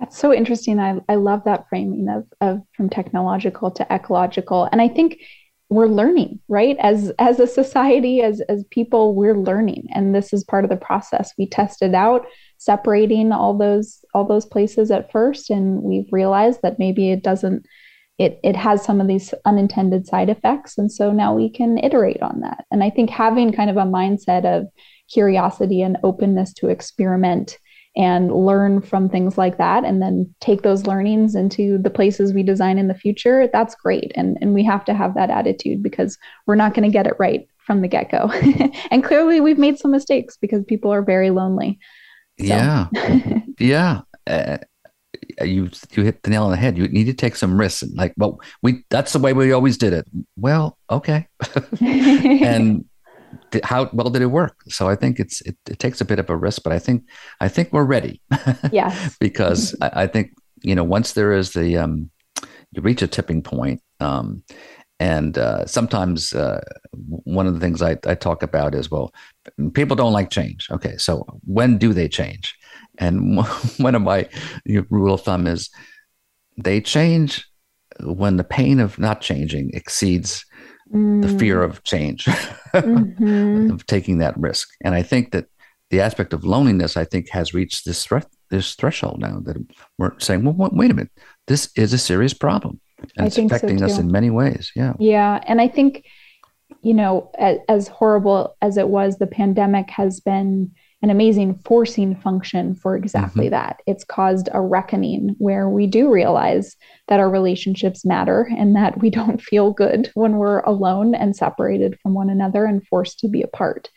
[0.00, 0.80] That's so interesting.
[0.80, 4.68] I, I love that framing of, of from technological to ecological.
[4.72, 5.20] And I think
[5.70, 6.76] we're learning, right?
[6.80, 9.86] As as a society, as as people, we're learning.
[9.94, 11.32] And this is part of the process.
[11.38, 12.26] We tested out
[12.58, 17.66] separating all those all those places at first, and we've realized that maybe it doesn't
[18.18, 20.78] it it has some of these unintended side effects.
[20.78, 22.64] And so now we can iterate on that.
[22.70, 24.68] And I think having kind of a mindset of
[25.12, 27.58] curiosity and openness to experiment
[27.96, 32.42] and learn from things like that and then take those learnings into the places we
[32.42, 36.18] design in the future that's great and and we have to have that attitude because
[36.46, 38.30] we're not going to get it right from the get-go
[38.90, 41.78] and clearly we've made some mistakes because people are very lonely
[42.40, 42.46] so.
[42.46, 42.88] yeah
[43.60, 44.58] yeah uh,
[45.42, 47.94] you you hit the nail on the head you need to take some risks and
[47.96, 50.06] like well we that's the way we always did it
[50.36, 51.26] well okay
[51.80, 52.84] and
[53.62, 54.56] how well did it work?
[54.68, 57.04] So I think it's it, it, takes a bit of a risk, but I think
[57.40, 58.20] I think we're ready.
[58.72, 58.96] Yeah.
[59.20, 62.10] because I, I, think you know once there is the um,
[62.72, 64.42] you reach a tipping point, um,
[64.98, 66.60] and uh, sometimes uh,
[66.92, 69.12] one of the things I, I talk about is well,
[69.74, 70.68] people don't like change.
[70.70, 72.56] Okay, so when do they change?
[72.98, 73.36] And
[73.78, 74.28] one of my
[74.90, 75.70] rule of thumb is
[76.56, 77.46] they change
[78.00, 80.44] when the pain of not changing exceeds
[80.90, 81.64] the fear mm.
[81.64, 83.70] of change, mm-hmm.
[83.72, 84.68] of taking that risk.
[84.82, 85.46] And I think that
[85.90, 89.56] the aspect of loneliness, I think, has reached this threat, this threshold now that
[89.98, 91.10] we're saying, well, wait a minute,
[91.46, 92.80] this is a serious problem,
[93.16, 94.72] and I it's affecting so us in many ways.
[94.76, 96.04] Yeah, yeah, and I think,
[96.82, 100.72] you know, as, as horrible as it was, the pandemic has been
[101.04, 103.52] an amazing forcing function for exactly mm-hmm.
[103.52, 103.82] that.
[103.86, 106.76] It's caused a reckoning where we do realize
[107.08, 111.98] that our relationships matter and that we don't feel good when we're alone and separated
[112.00, 113.90] from one another and forced to be apart.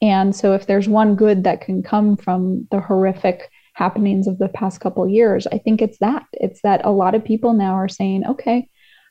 [0.00, 4.48] And so, if there's one good that can come from the horrific happenings of the
[4.48, 6.26] past couple years, I think it's that.
[6.34, 8.68] It's that a lot of people now are saying, okay,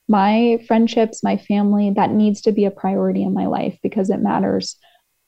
[0.08, 4.22] my friendships, my family, that needs to be a priority in my life because it
[4.22, 4.78] matters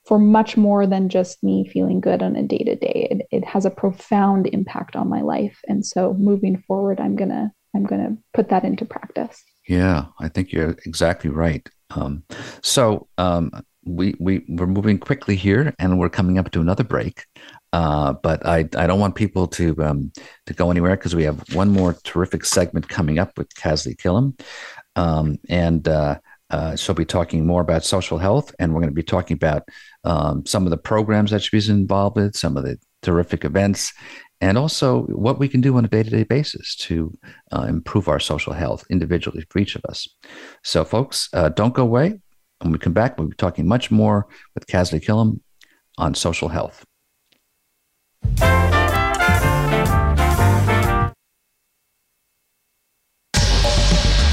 [0.05, 3.25] for much more than just me feeling good on a day to day.
[3.31, 5.59] It has a profound impact on my life.
[5.67, 9.41] And so moving forward, I'm to, I'm to put that into practice.
[9.67, 11.67] Yeah, I think you're exactly right.
[11.91, 12.23] Um,
[12.61, 13.51] so um,
[13.85, 17.25] we, we, we're moving quickly here and we're coming up to another break.
[17.71, 20.11] Uh, but I, I don't want people to um,
[20.45, 24.39] to go anywhere because we have one more terrific segment coming up with Kasley Killam.
[24.95, 26.19] Um, and uh,
[26.53, 29.67] uh, she'll be talking more about social health, and we're going to be talking about
[30.03, 33.91] um, some of the programs that she's involved with, some of the terrific events,
[34.39, 37.11] and also what we can do on a day to day basis to
[37.51, 40.07] uh, improve our social health individually for each of us.
[40.63, 42.21] So, folks, uh, don't go away.
[42.61, 45.39] When we come back, we'll be talking much more with Kasley Killam
[45.97, 46.85] on social health.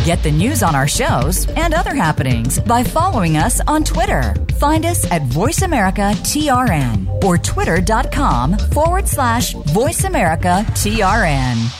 [0.04, 4.34] Get the news on our shows and other happenings by following us on Twitter.
[4.58, 11.76] Find us at VoiceAmericaTRN or twitter.com forward slash VoiceAmericaTRN.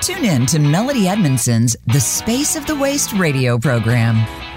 [0.00, 4.24] Tune in to Melody Edmondson's The Space of the Waste radio program.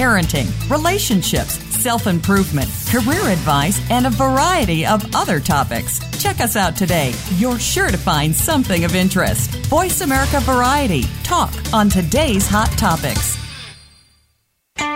[0.00, 6.00] parenting, relationships, self improvement, career advice, and a variety of other topics.
[6.22, 7.12] Check us out today.
[7.36, 9.50] You're sure to find something of interest.
[9.66, 11.02] Voice America Variety.
[11.22, 13.36] Talk on today's hot topics.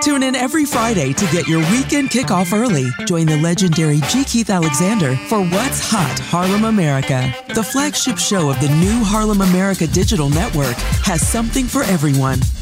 [0.00, 2.88] Tune in every Friday to get your weekend kickoff early.
[3.06, 4.24] Join the legendary G.
[4.24, 7.34] Keith Alexander for What's Hot Harlem America.
[7.54, 12.40] The flagship show of the new Harlem America Digital Network has something for everyone.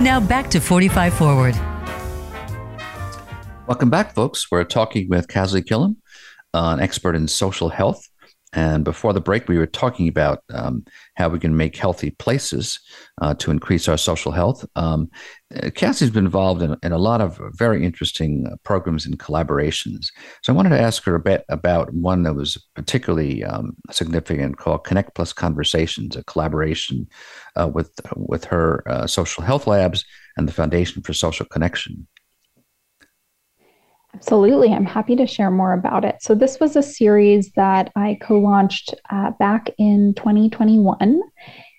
[0.00, 1.54] Now back to 45 Forward.
[3.66, 4.50] Welcome back, folks.
[4.50, 5.96] We're talking with Kasley Killam,
[6.52, 8.06] an expert in social health.
[8.52, 10.84] And before the break, we were talking about um,
[11.16, 12.78] how we can make healthy places
[13.20, 14.64] uh, to increase our social health.
[14.76, 15.10] Um,
[15.74, 20.06] Kasley's been involved in, in, a lot of very interesting uh, programs and collaborations.
[20.42, 24.58] So I wanted to ask her a bit about one that was particularly um, significant
[24.58, 27.08] called Connect Plus Conversations, a collaboration
[27.56, 30.04] uh, with, with her uh, social health labs
[30.36, 32.06] and the Foundation for Social Connection.
[34.16, 34.72] Absolutely.
[34.72, 36.16] I'm happy to share more about it.
[36.22, 41.20] So, this was a series that I co launched uh, back in 2021,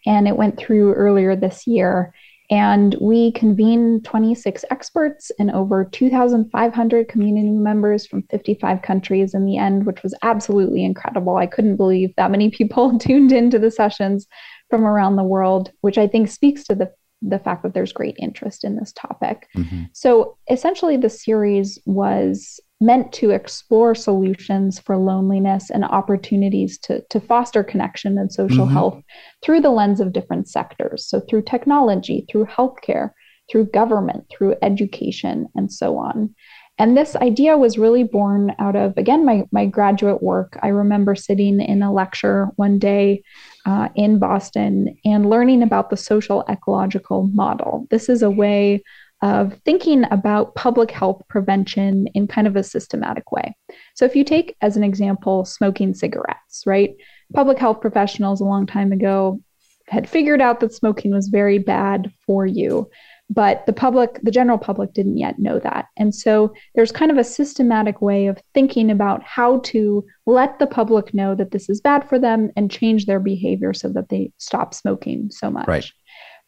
[0.06, 2.14] and it went through earlier this year.
[2.50, 9.58] And we convened 26 experts and over 2,500 community members from 55 countries in the
[9.58, 11.36] end, which was absolutely incredible.
[11.36, 14.28] I couldn't believe that many people tuned into the sessions
[14.70, 16.92] from around the world, which I think speaks to the
[17.24, 19.48] the fact that there's great interest in this topic.
[19.58, 19.86] Mm-hmm.
[19.94, 27.20] So essentially, the series was meant to explore solutions for loneliness and opportunities to, to
[27.20, 28.74] foster connection and social mm-hmm.
[28.74, 29.02] health
[29.44, 31.08] through the lens of different sectors.
[31.08, 33.12] So, through technology, through healthcare,
[33.50, 36.34] through government, through education, and so on.
[36.80, 40.58] And this idea was really born out of, again, my, my graduate work.
[40.62, 43.24] I remember sitting in a lecture one day
[43.66, 47.88] uh, in Boston and learning about the social ecological model.
[47.90, 48.84] This is a way
[49.24, 53.56] of thinking about public health prevention in kind of a systematic way.
[53.96, 56.92] So, if you take as an example smoking cigarettes, right?
[57.34, 59.42] Public health professionals a long time ago
[59.88, 62.90] had figured out that smoking was very bad for you
[63.30, 65.88] but the public the general public didn't yet know that.
[65.98, 70.68] And so there's kind of a systematic way of thinking about how to let the
[70.68, 74.32] public know that this is bad for them and change their behavior so that they
[74.38, 75.68] stop smoking so much.
[75.68, 75.92] Right.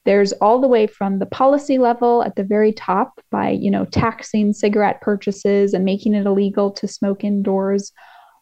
[0.05, 3.85] There's all the way from the policy level at the very top by you know
[3.85, 7.91] taxing cigarette purchases and making it illegal to smoke indoors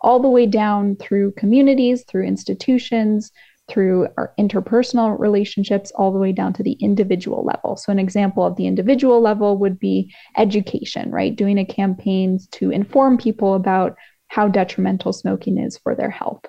[0.02, 3.32] all the way down through communities through institutions
[3.68, 7.76] through our interpersonal relationships all the way down to the individual level.
[7.76, 11.36] So, an example of the individual level would be education, right?
[11.36, 13.96] Doing a campaign to inform people about
[14.30, 16.46] how detrimental smoking is for their health.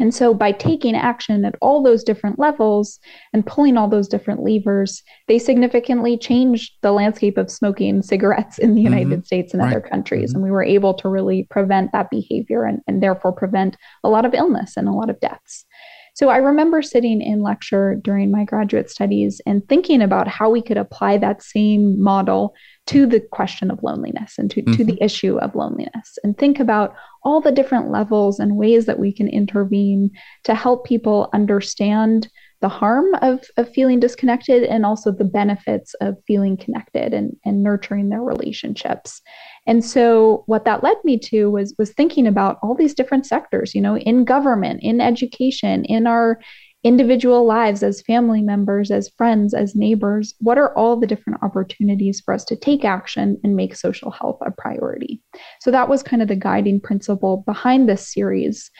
[0.00, 2.98] And so, by taking action at all those different levels
[3.34, 8.74] and pulling all those different levers, they significantly changed the landscape of smoking cigarettes in
[8.74, 8.94] the mm-hmm.
[8.94, 9.70] United States and right.
[9.70, 10.30] other countries.
[10.30, 10.36] Mm-hmm.
[10.36, 14.24] And we were able to really prevent that behavior and, and therefore prevent a lot
[14.24, 15.66] of illness and a lot of deaths.
[16.14, 20.62] So I remember sitting in lecture during my graduate studies and thinking about how we
[20.62, 22.54] could apply that same model
[22.86, 24.72] to the question of loneliness and to, mm-hmm.
[24.74, 28.98] to the issue of loneliness and think about all the different levels and ways that
[28.98, 30.10] we can intervene
[30.44, 32.28] to help people understand
[32.60, 37.62] the harm of, of feeling disconnected and also the benefits of feeling connected and, and
[37.62, 39.22] nurturing their relationships.
[39.66, 43.74] And so what that led me to was was thinking about all these different sectors,
[43.74, 46.40] you know, in government, in education, in our
[46.82, 52.20] individual lives as family members, as friends, as neighbors, what are all the different opportunities
[52.20, 55.20] for us to take action and make social health a priority?
[55.60, 58.70] So that was kind of the guiding principle behind this series.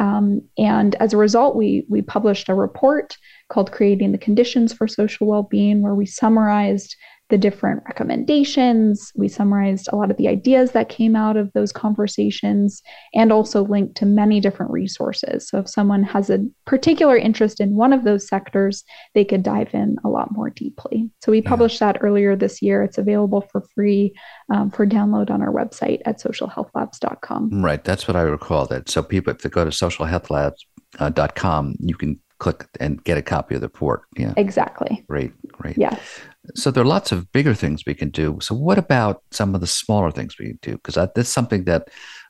[0.00, 3.16] Um, and as a result, we we published a report
[3.48, 6.96] called "Creating the Conditions for Social Well-being," where we summarized
[7.30, 9.10] the different recommendations.
[9.16, 12.82] We summarized a lot of the ideas that came out of those conversations
[13.14, 15.48] and also linked to many different resources.
[15.48, 19.72] So if someone has a particular interest in one of those sectors, they could dive
[19.72, 21.08] in a lot more deeply.
[21.22, 22.82] So we published that earlier this year.
[22.82, 24.12] It's available for free
[24.52, 27.64] um, for download on our website at socialhealthlabs.com.
[27.64, 27.82] Right.
[27.82, 28.90] That's what I recall that.
[28.90, 33.62] So people, if they go to socialhealthlabs.com, you can click and get a copy of
[33.62, 34.02] the report.
[34.16, 34.34] Yeah.
[34.36, 35.02] Exactly.
[35.08, 35.32] Great.
[35.48, 35.78] Great.
[35.78, 36.20] Yes.
[36.54, 38.38] So there are lots of bigger things we can do.
[38.40, 40.72] So what about some of the smaller things we can do?
[40.72, 41.88] Because that's something that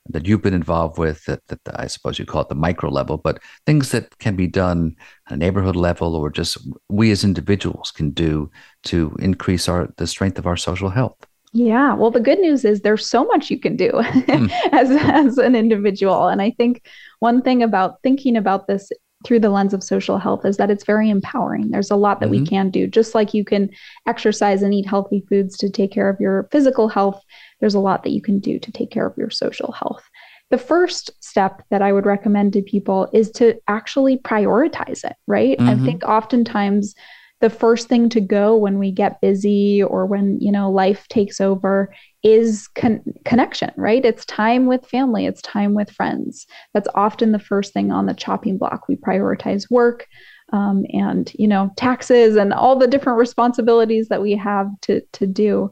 [0.09, 1.25] that you've been involved with.
[1.25, 4.47] That, that I suppose you call it the micro level, but things that can be
[4.47, 4.95] done
[5.27, 6.57] at a neighborhood level, or just
[6.89, 8.49] we as individuals can do
[8.85, 11.17] to increase our the strength of our social health.
[11.51, 14.51] Yeah, well, the good news is there's so much you can do mm.
[14.73, 16.85] as as an individual, and I think
[17.19, 18.91] one thing about thinking about this
[19.25, 21.69] through the lens of social health is that it's very empowering.
[21.69, 22.43] There's a lot that mm-hmm.
[22.43, 22.87] we can do.
[22.87, 23.69] Just like you can
[24.07, 27.21] exercise and eat healthy foods to take care of your physical health,
[27.59, 30.03] there's a lot that you can do to take care of your social health.
[30.51, 35.57] The first step that I would recommend to people is to actually prioritize it, right?
[35.57, 35.69] Mm-hmm.
[35.69, 36.93] I think oftentimes
[37.41, 41.41] the first thing to go when we get busy or when you know life takes
[41.41, 44.03] over is con- connection right?
[44.05, 46.47] It's time with family it's time with friends.
[46.73, 48.87] That's often the first thing on the chopping block.
[48.87, 50.07] We prioritize work
[50.53, 55.27] um, and you know taxes and all the different responsibilities that we have to to
[55.27, 55.71] do.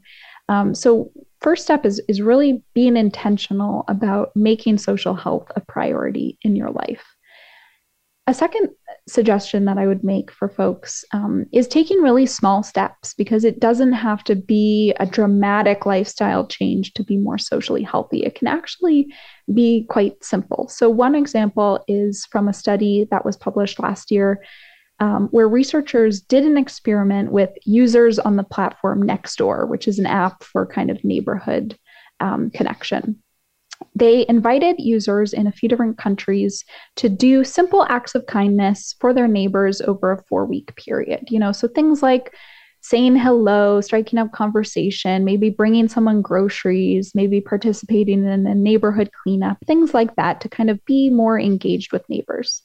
[0.49, 1.11] Um, so
[1.41, 6.71] first step is is really being intentional about making social health a priority in your
[6.71, 7.12] life
[8.25, 8.69] a second
[9.07, 13.59] suggestion that I would make for folks um, is taking really small steps because it
[13.59, 18.23] doesn't have to be a dramatic lifestyle change to be more socially healthy.
[18.23, 19.13] It can actually
[19.53, 20.69] be quite simple.
[20.69, 24.43] So, one example is from a study that was published last year.
[24.99, 30.05] Um, where researchers did an experiment with users on the platform Nextdoor, which is an
[30.05, 31.77] app for kind of neighborhood
[32.19, 33.22] um, connection
[33.95, 36.63] they invited users in a few different countries
[36.95, 41.25] to do simple acts of kindness for their neighbors over a four week period.
[41.29, 42.33] You know, so things like
[42.81, 49.57] saying hello, striking up conversation, maybe bringing someone groceries, maybe participating in a neighborhood cleanup,
[49.65, 52.61] things like that to kind of be more engaged with neighbors.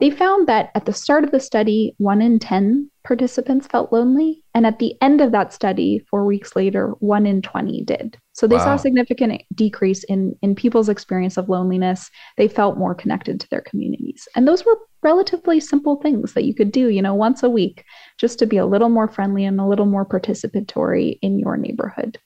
[0.00, 4.44] They found that at the start of the study, one in 10 participants felt lonely.
[4.54, 8.16] And at the end of that study, four weeks later, one in 20 did.
[8.32, 8.64] So they wow.
[8.64, 12.10] saw a significant decrease in, in people's experience of loneliness.
[12.36, 14.28] They felt more connected to their communities.
[14.36, 17.84] And those were relatively simple things that you could do, you know, once a week,
[18.18, 22.18] just to be a little more friendly and a little more participatory in your neighborhood.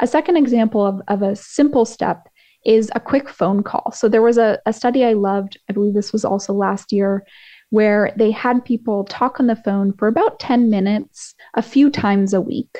[0.00, 2.28] A second example of, of a simple step
[2.64, 3.92] is a quick phone call.
[3.92, 7.24] So there was a, a study I loved, I believe this was also last year,
[7.70, 12.34] where they had people talk on the phone for about 10 minutes a few times
[12.34, 12.78] a week.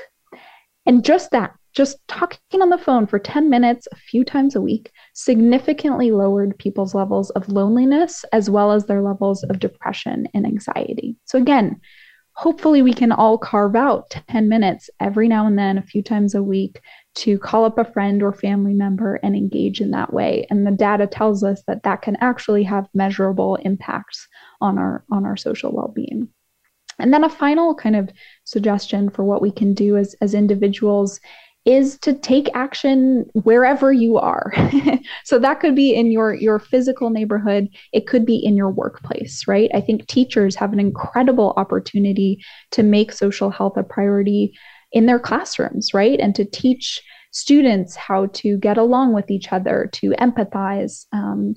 [0.84, 4.60] And just that, just talking on the phone for 10 minutes a few times a
[4.60, 10.46] week significantly lowered people's levels of loneliness as well as their levels of depression and
[10.46, 11.16] anxiety.
[11.24, 11.80] So, again,
[12.34, 16.34] hopefully we can all carve out 10 minutes every now and then, a few times
[16.34, 16.80] a week,
[17.14, 20.46] to call up a friend or family member and engage in that way.
[20.50, 24.26] And the data tells us that that can actually have measurable impacts
[24.60, 26.28] on our on our social well-being.
[26.98, 28.10] And then a final kind of
[28.44, 31.20] suggestion for what we can do as, as individuals
[31.64, 34.52] is to take action wherever you are.
[35.24, 39.46] so that could be in your your physical neighborhood, it could be in your workplace,
[39.46, 39.70] right?
[39.72, 42.42] I think teachers have an incredible opportunity
[42.72, 44.52] to make social health a priority
[44.92, 46.18] in their classrooms, right?
[46.20, 51.54] And to teach students how to get along with each other, to empathize, um,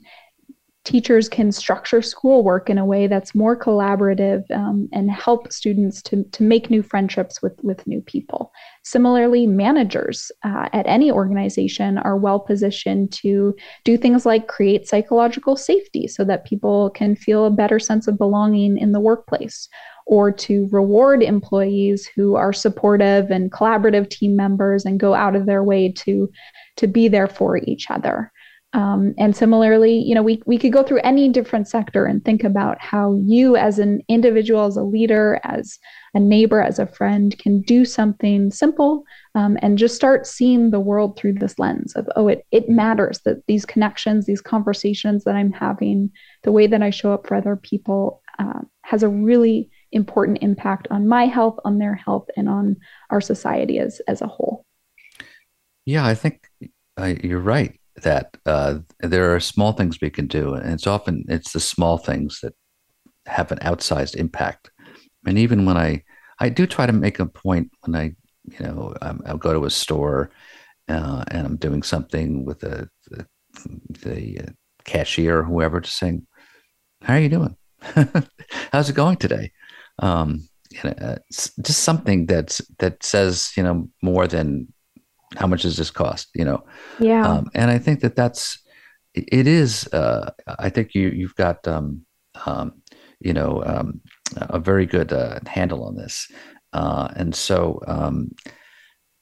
[0.85, 6.23] teachers can structure schoolwork in a way that's more collaborative um, and help students to,
[6.25, 8.51] to make new friendships with, with new people.
[8.83, 15.57] Similarly, managers uh, at any organization are well positioned to do things like create psychological
[15.57, 19.67] safety so that people can feel a better sense of belonging in the workplace.
[20.07, 25.45] Or to reward employees who are supportive and collaborative team members and go out of
[25.45, 26.29] their way to,
[26.77, 28.31] to be there for each other.
[28.73, 32.43] Um, and similarly, you know, we, we could go through any different sector and think
[32.43, 35.79] about how you, as an individual, as a leader, as
[36.13, 40.79] a neighbor, as a friend, can do something simple um, and just start seeing the
[40.81, 45.35] world through this lens of, oh, it, it matters that these connections, these conversations that
[45.35, 46.11] I'm having,
[46.43, 50.87] the way that I show up for other people uh, has a really important impact
[50.91, 52.77] on my health, on their health, and on
[53.09, 54.65] our society as, as a whole.
[55.85, 56.47] Yeah, I think
[56.97, 61.25] uh, you're right that uh, there are small things we can do, and it's often
[61.27, 62.53] it's the small things that
[63.25, 64.69] have an outsized impact.
[65.25, 66.03] And even when I
[66.39, 69.65] I do try to make a point when I you know um, I'll go to
[69.65, 70.31] a store
[70.87, 73.27] uh, and I'm doing something with the the,
[74.01, 74.51] the uh,
[74.83, 76.27] cashier or whoever, just saying,
[77.01, 77.55] "How are you doing?
[78.71, 79.51] How's it going today?"
[79.99, 80.47] Um,
[80.83, 84.67] uh, just something that's that says you know more than
[85.37, 86.63] how much does this cost you know?
[86.99, 87.25] Yeah.
[87.25, 88.59] Um, and i think that that's
[89.13, 92.05] it is uh, i think you you've got um,
[92.45, 92.81] um,
[93.19, 94.01] you know um,
[94.37, 96.31] a very good uh, handle on this.
[96.73, 98.31] Uh, and so um,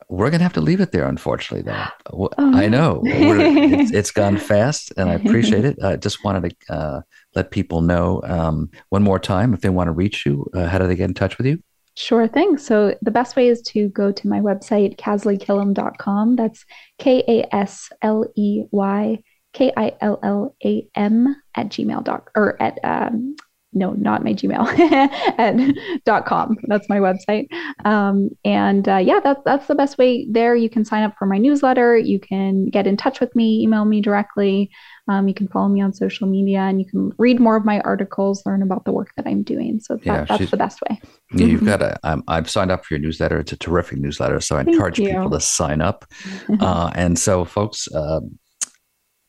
[0.09, 1.85] we're gonna have to leave it there unfortunately though.
[2.11, 3.01] Oh, i know.
[3.05, 5.77] It's, it's gone fast and i appreciate it.
[5.83, 7.01] I just wanted to uh,
[7.35, 10.77] let people know um, one more time if they want to reach you uh, how
[10.77, 11.61] do they get in touch with you
[11.95, 12.57] Sure thing.
[12.57, 16.35] So the best way is to go to my website, kasleykillam.com.
[16.35, 16.65] That's
[16.97, 19.19] K A S L E Y
[19.53, 23.35] K I L L A M at gmail dot or at um,
[23.73, 24.67] no, not my Gmail,
[25.37, 26.57] at dot com.
[26.63, 27.47] That's my website.
[27.85, 30.27] Um, and uh, yeah, that's that's the best way.
[30.29, 31.97] There, you can sign up for my newsletter.
[31.97, 34.71] You can get in touch with me, email me directly.
[35.07, 37.81] Um, you can follow me on social media, and you can read more of my
[37.81, 39.79] articles, learn about the work that I'm doing.
[39.79, 41.01] So that, yeah, that's the best way.
[41.33, 41.69] Yeah, you've mm-hmm.
[41.69, 41.99] got a.
[42.03, 43.39] Um, I've signed up for your newsletter.
[43.39, 45.07] It's a terrific newsletter, so I Thank encourage you.
[45.07, 46.05] people to sign up.
[46.59, 48.21] uh, and so, folks, uh,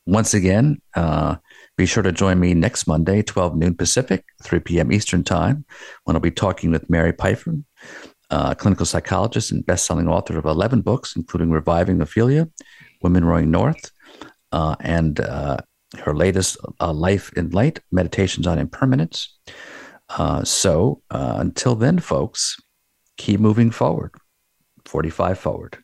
[0.06, 0.80] once again.
[0.94, 1.36] Uh,
[1.76, 4.92] be sure to join me next Monday, 12 noon Pacific, 3 p.m.
[4.92, 5.64] Eastern Time,
[6.04, 7.56] when I'll be talking with Mary Pipher,
[8.30, 12.48] clinical psychologist and best-selling author of 11 books, including Reviving Ophelia,
[13.02, 13.90] Women Rowing North,
[14.52, 15.56] uh, and uh,
[15.98, 19.36] her latest uh, Life in Light, Meditations on Impermanence.
[20.08, 22.56] Uh, so uh, until then, folks,
[23.16, 24.12] keep moving forward.
[24.84, 25.83] 45 forward.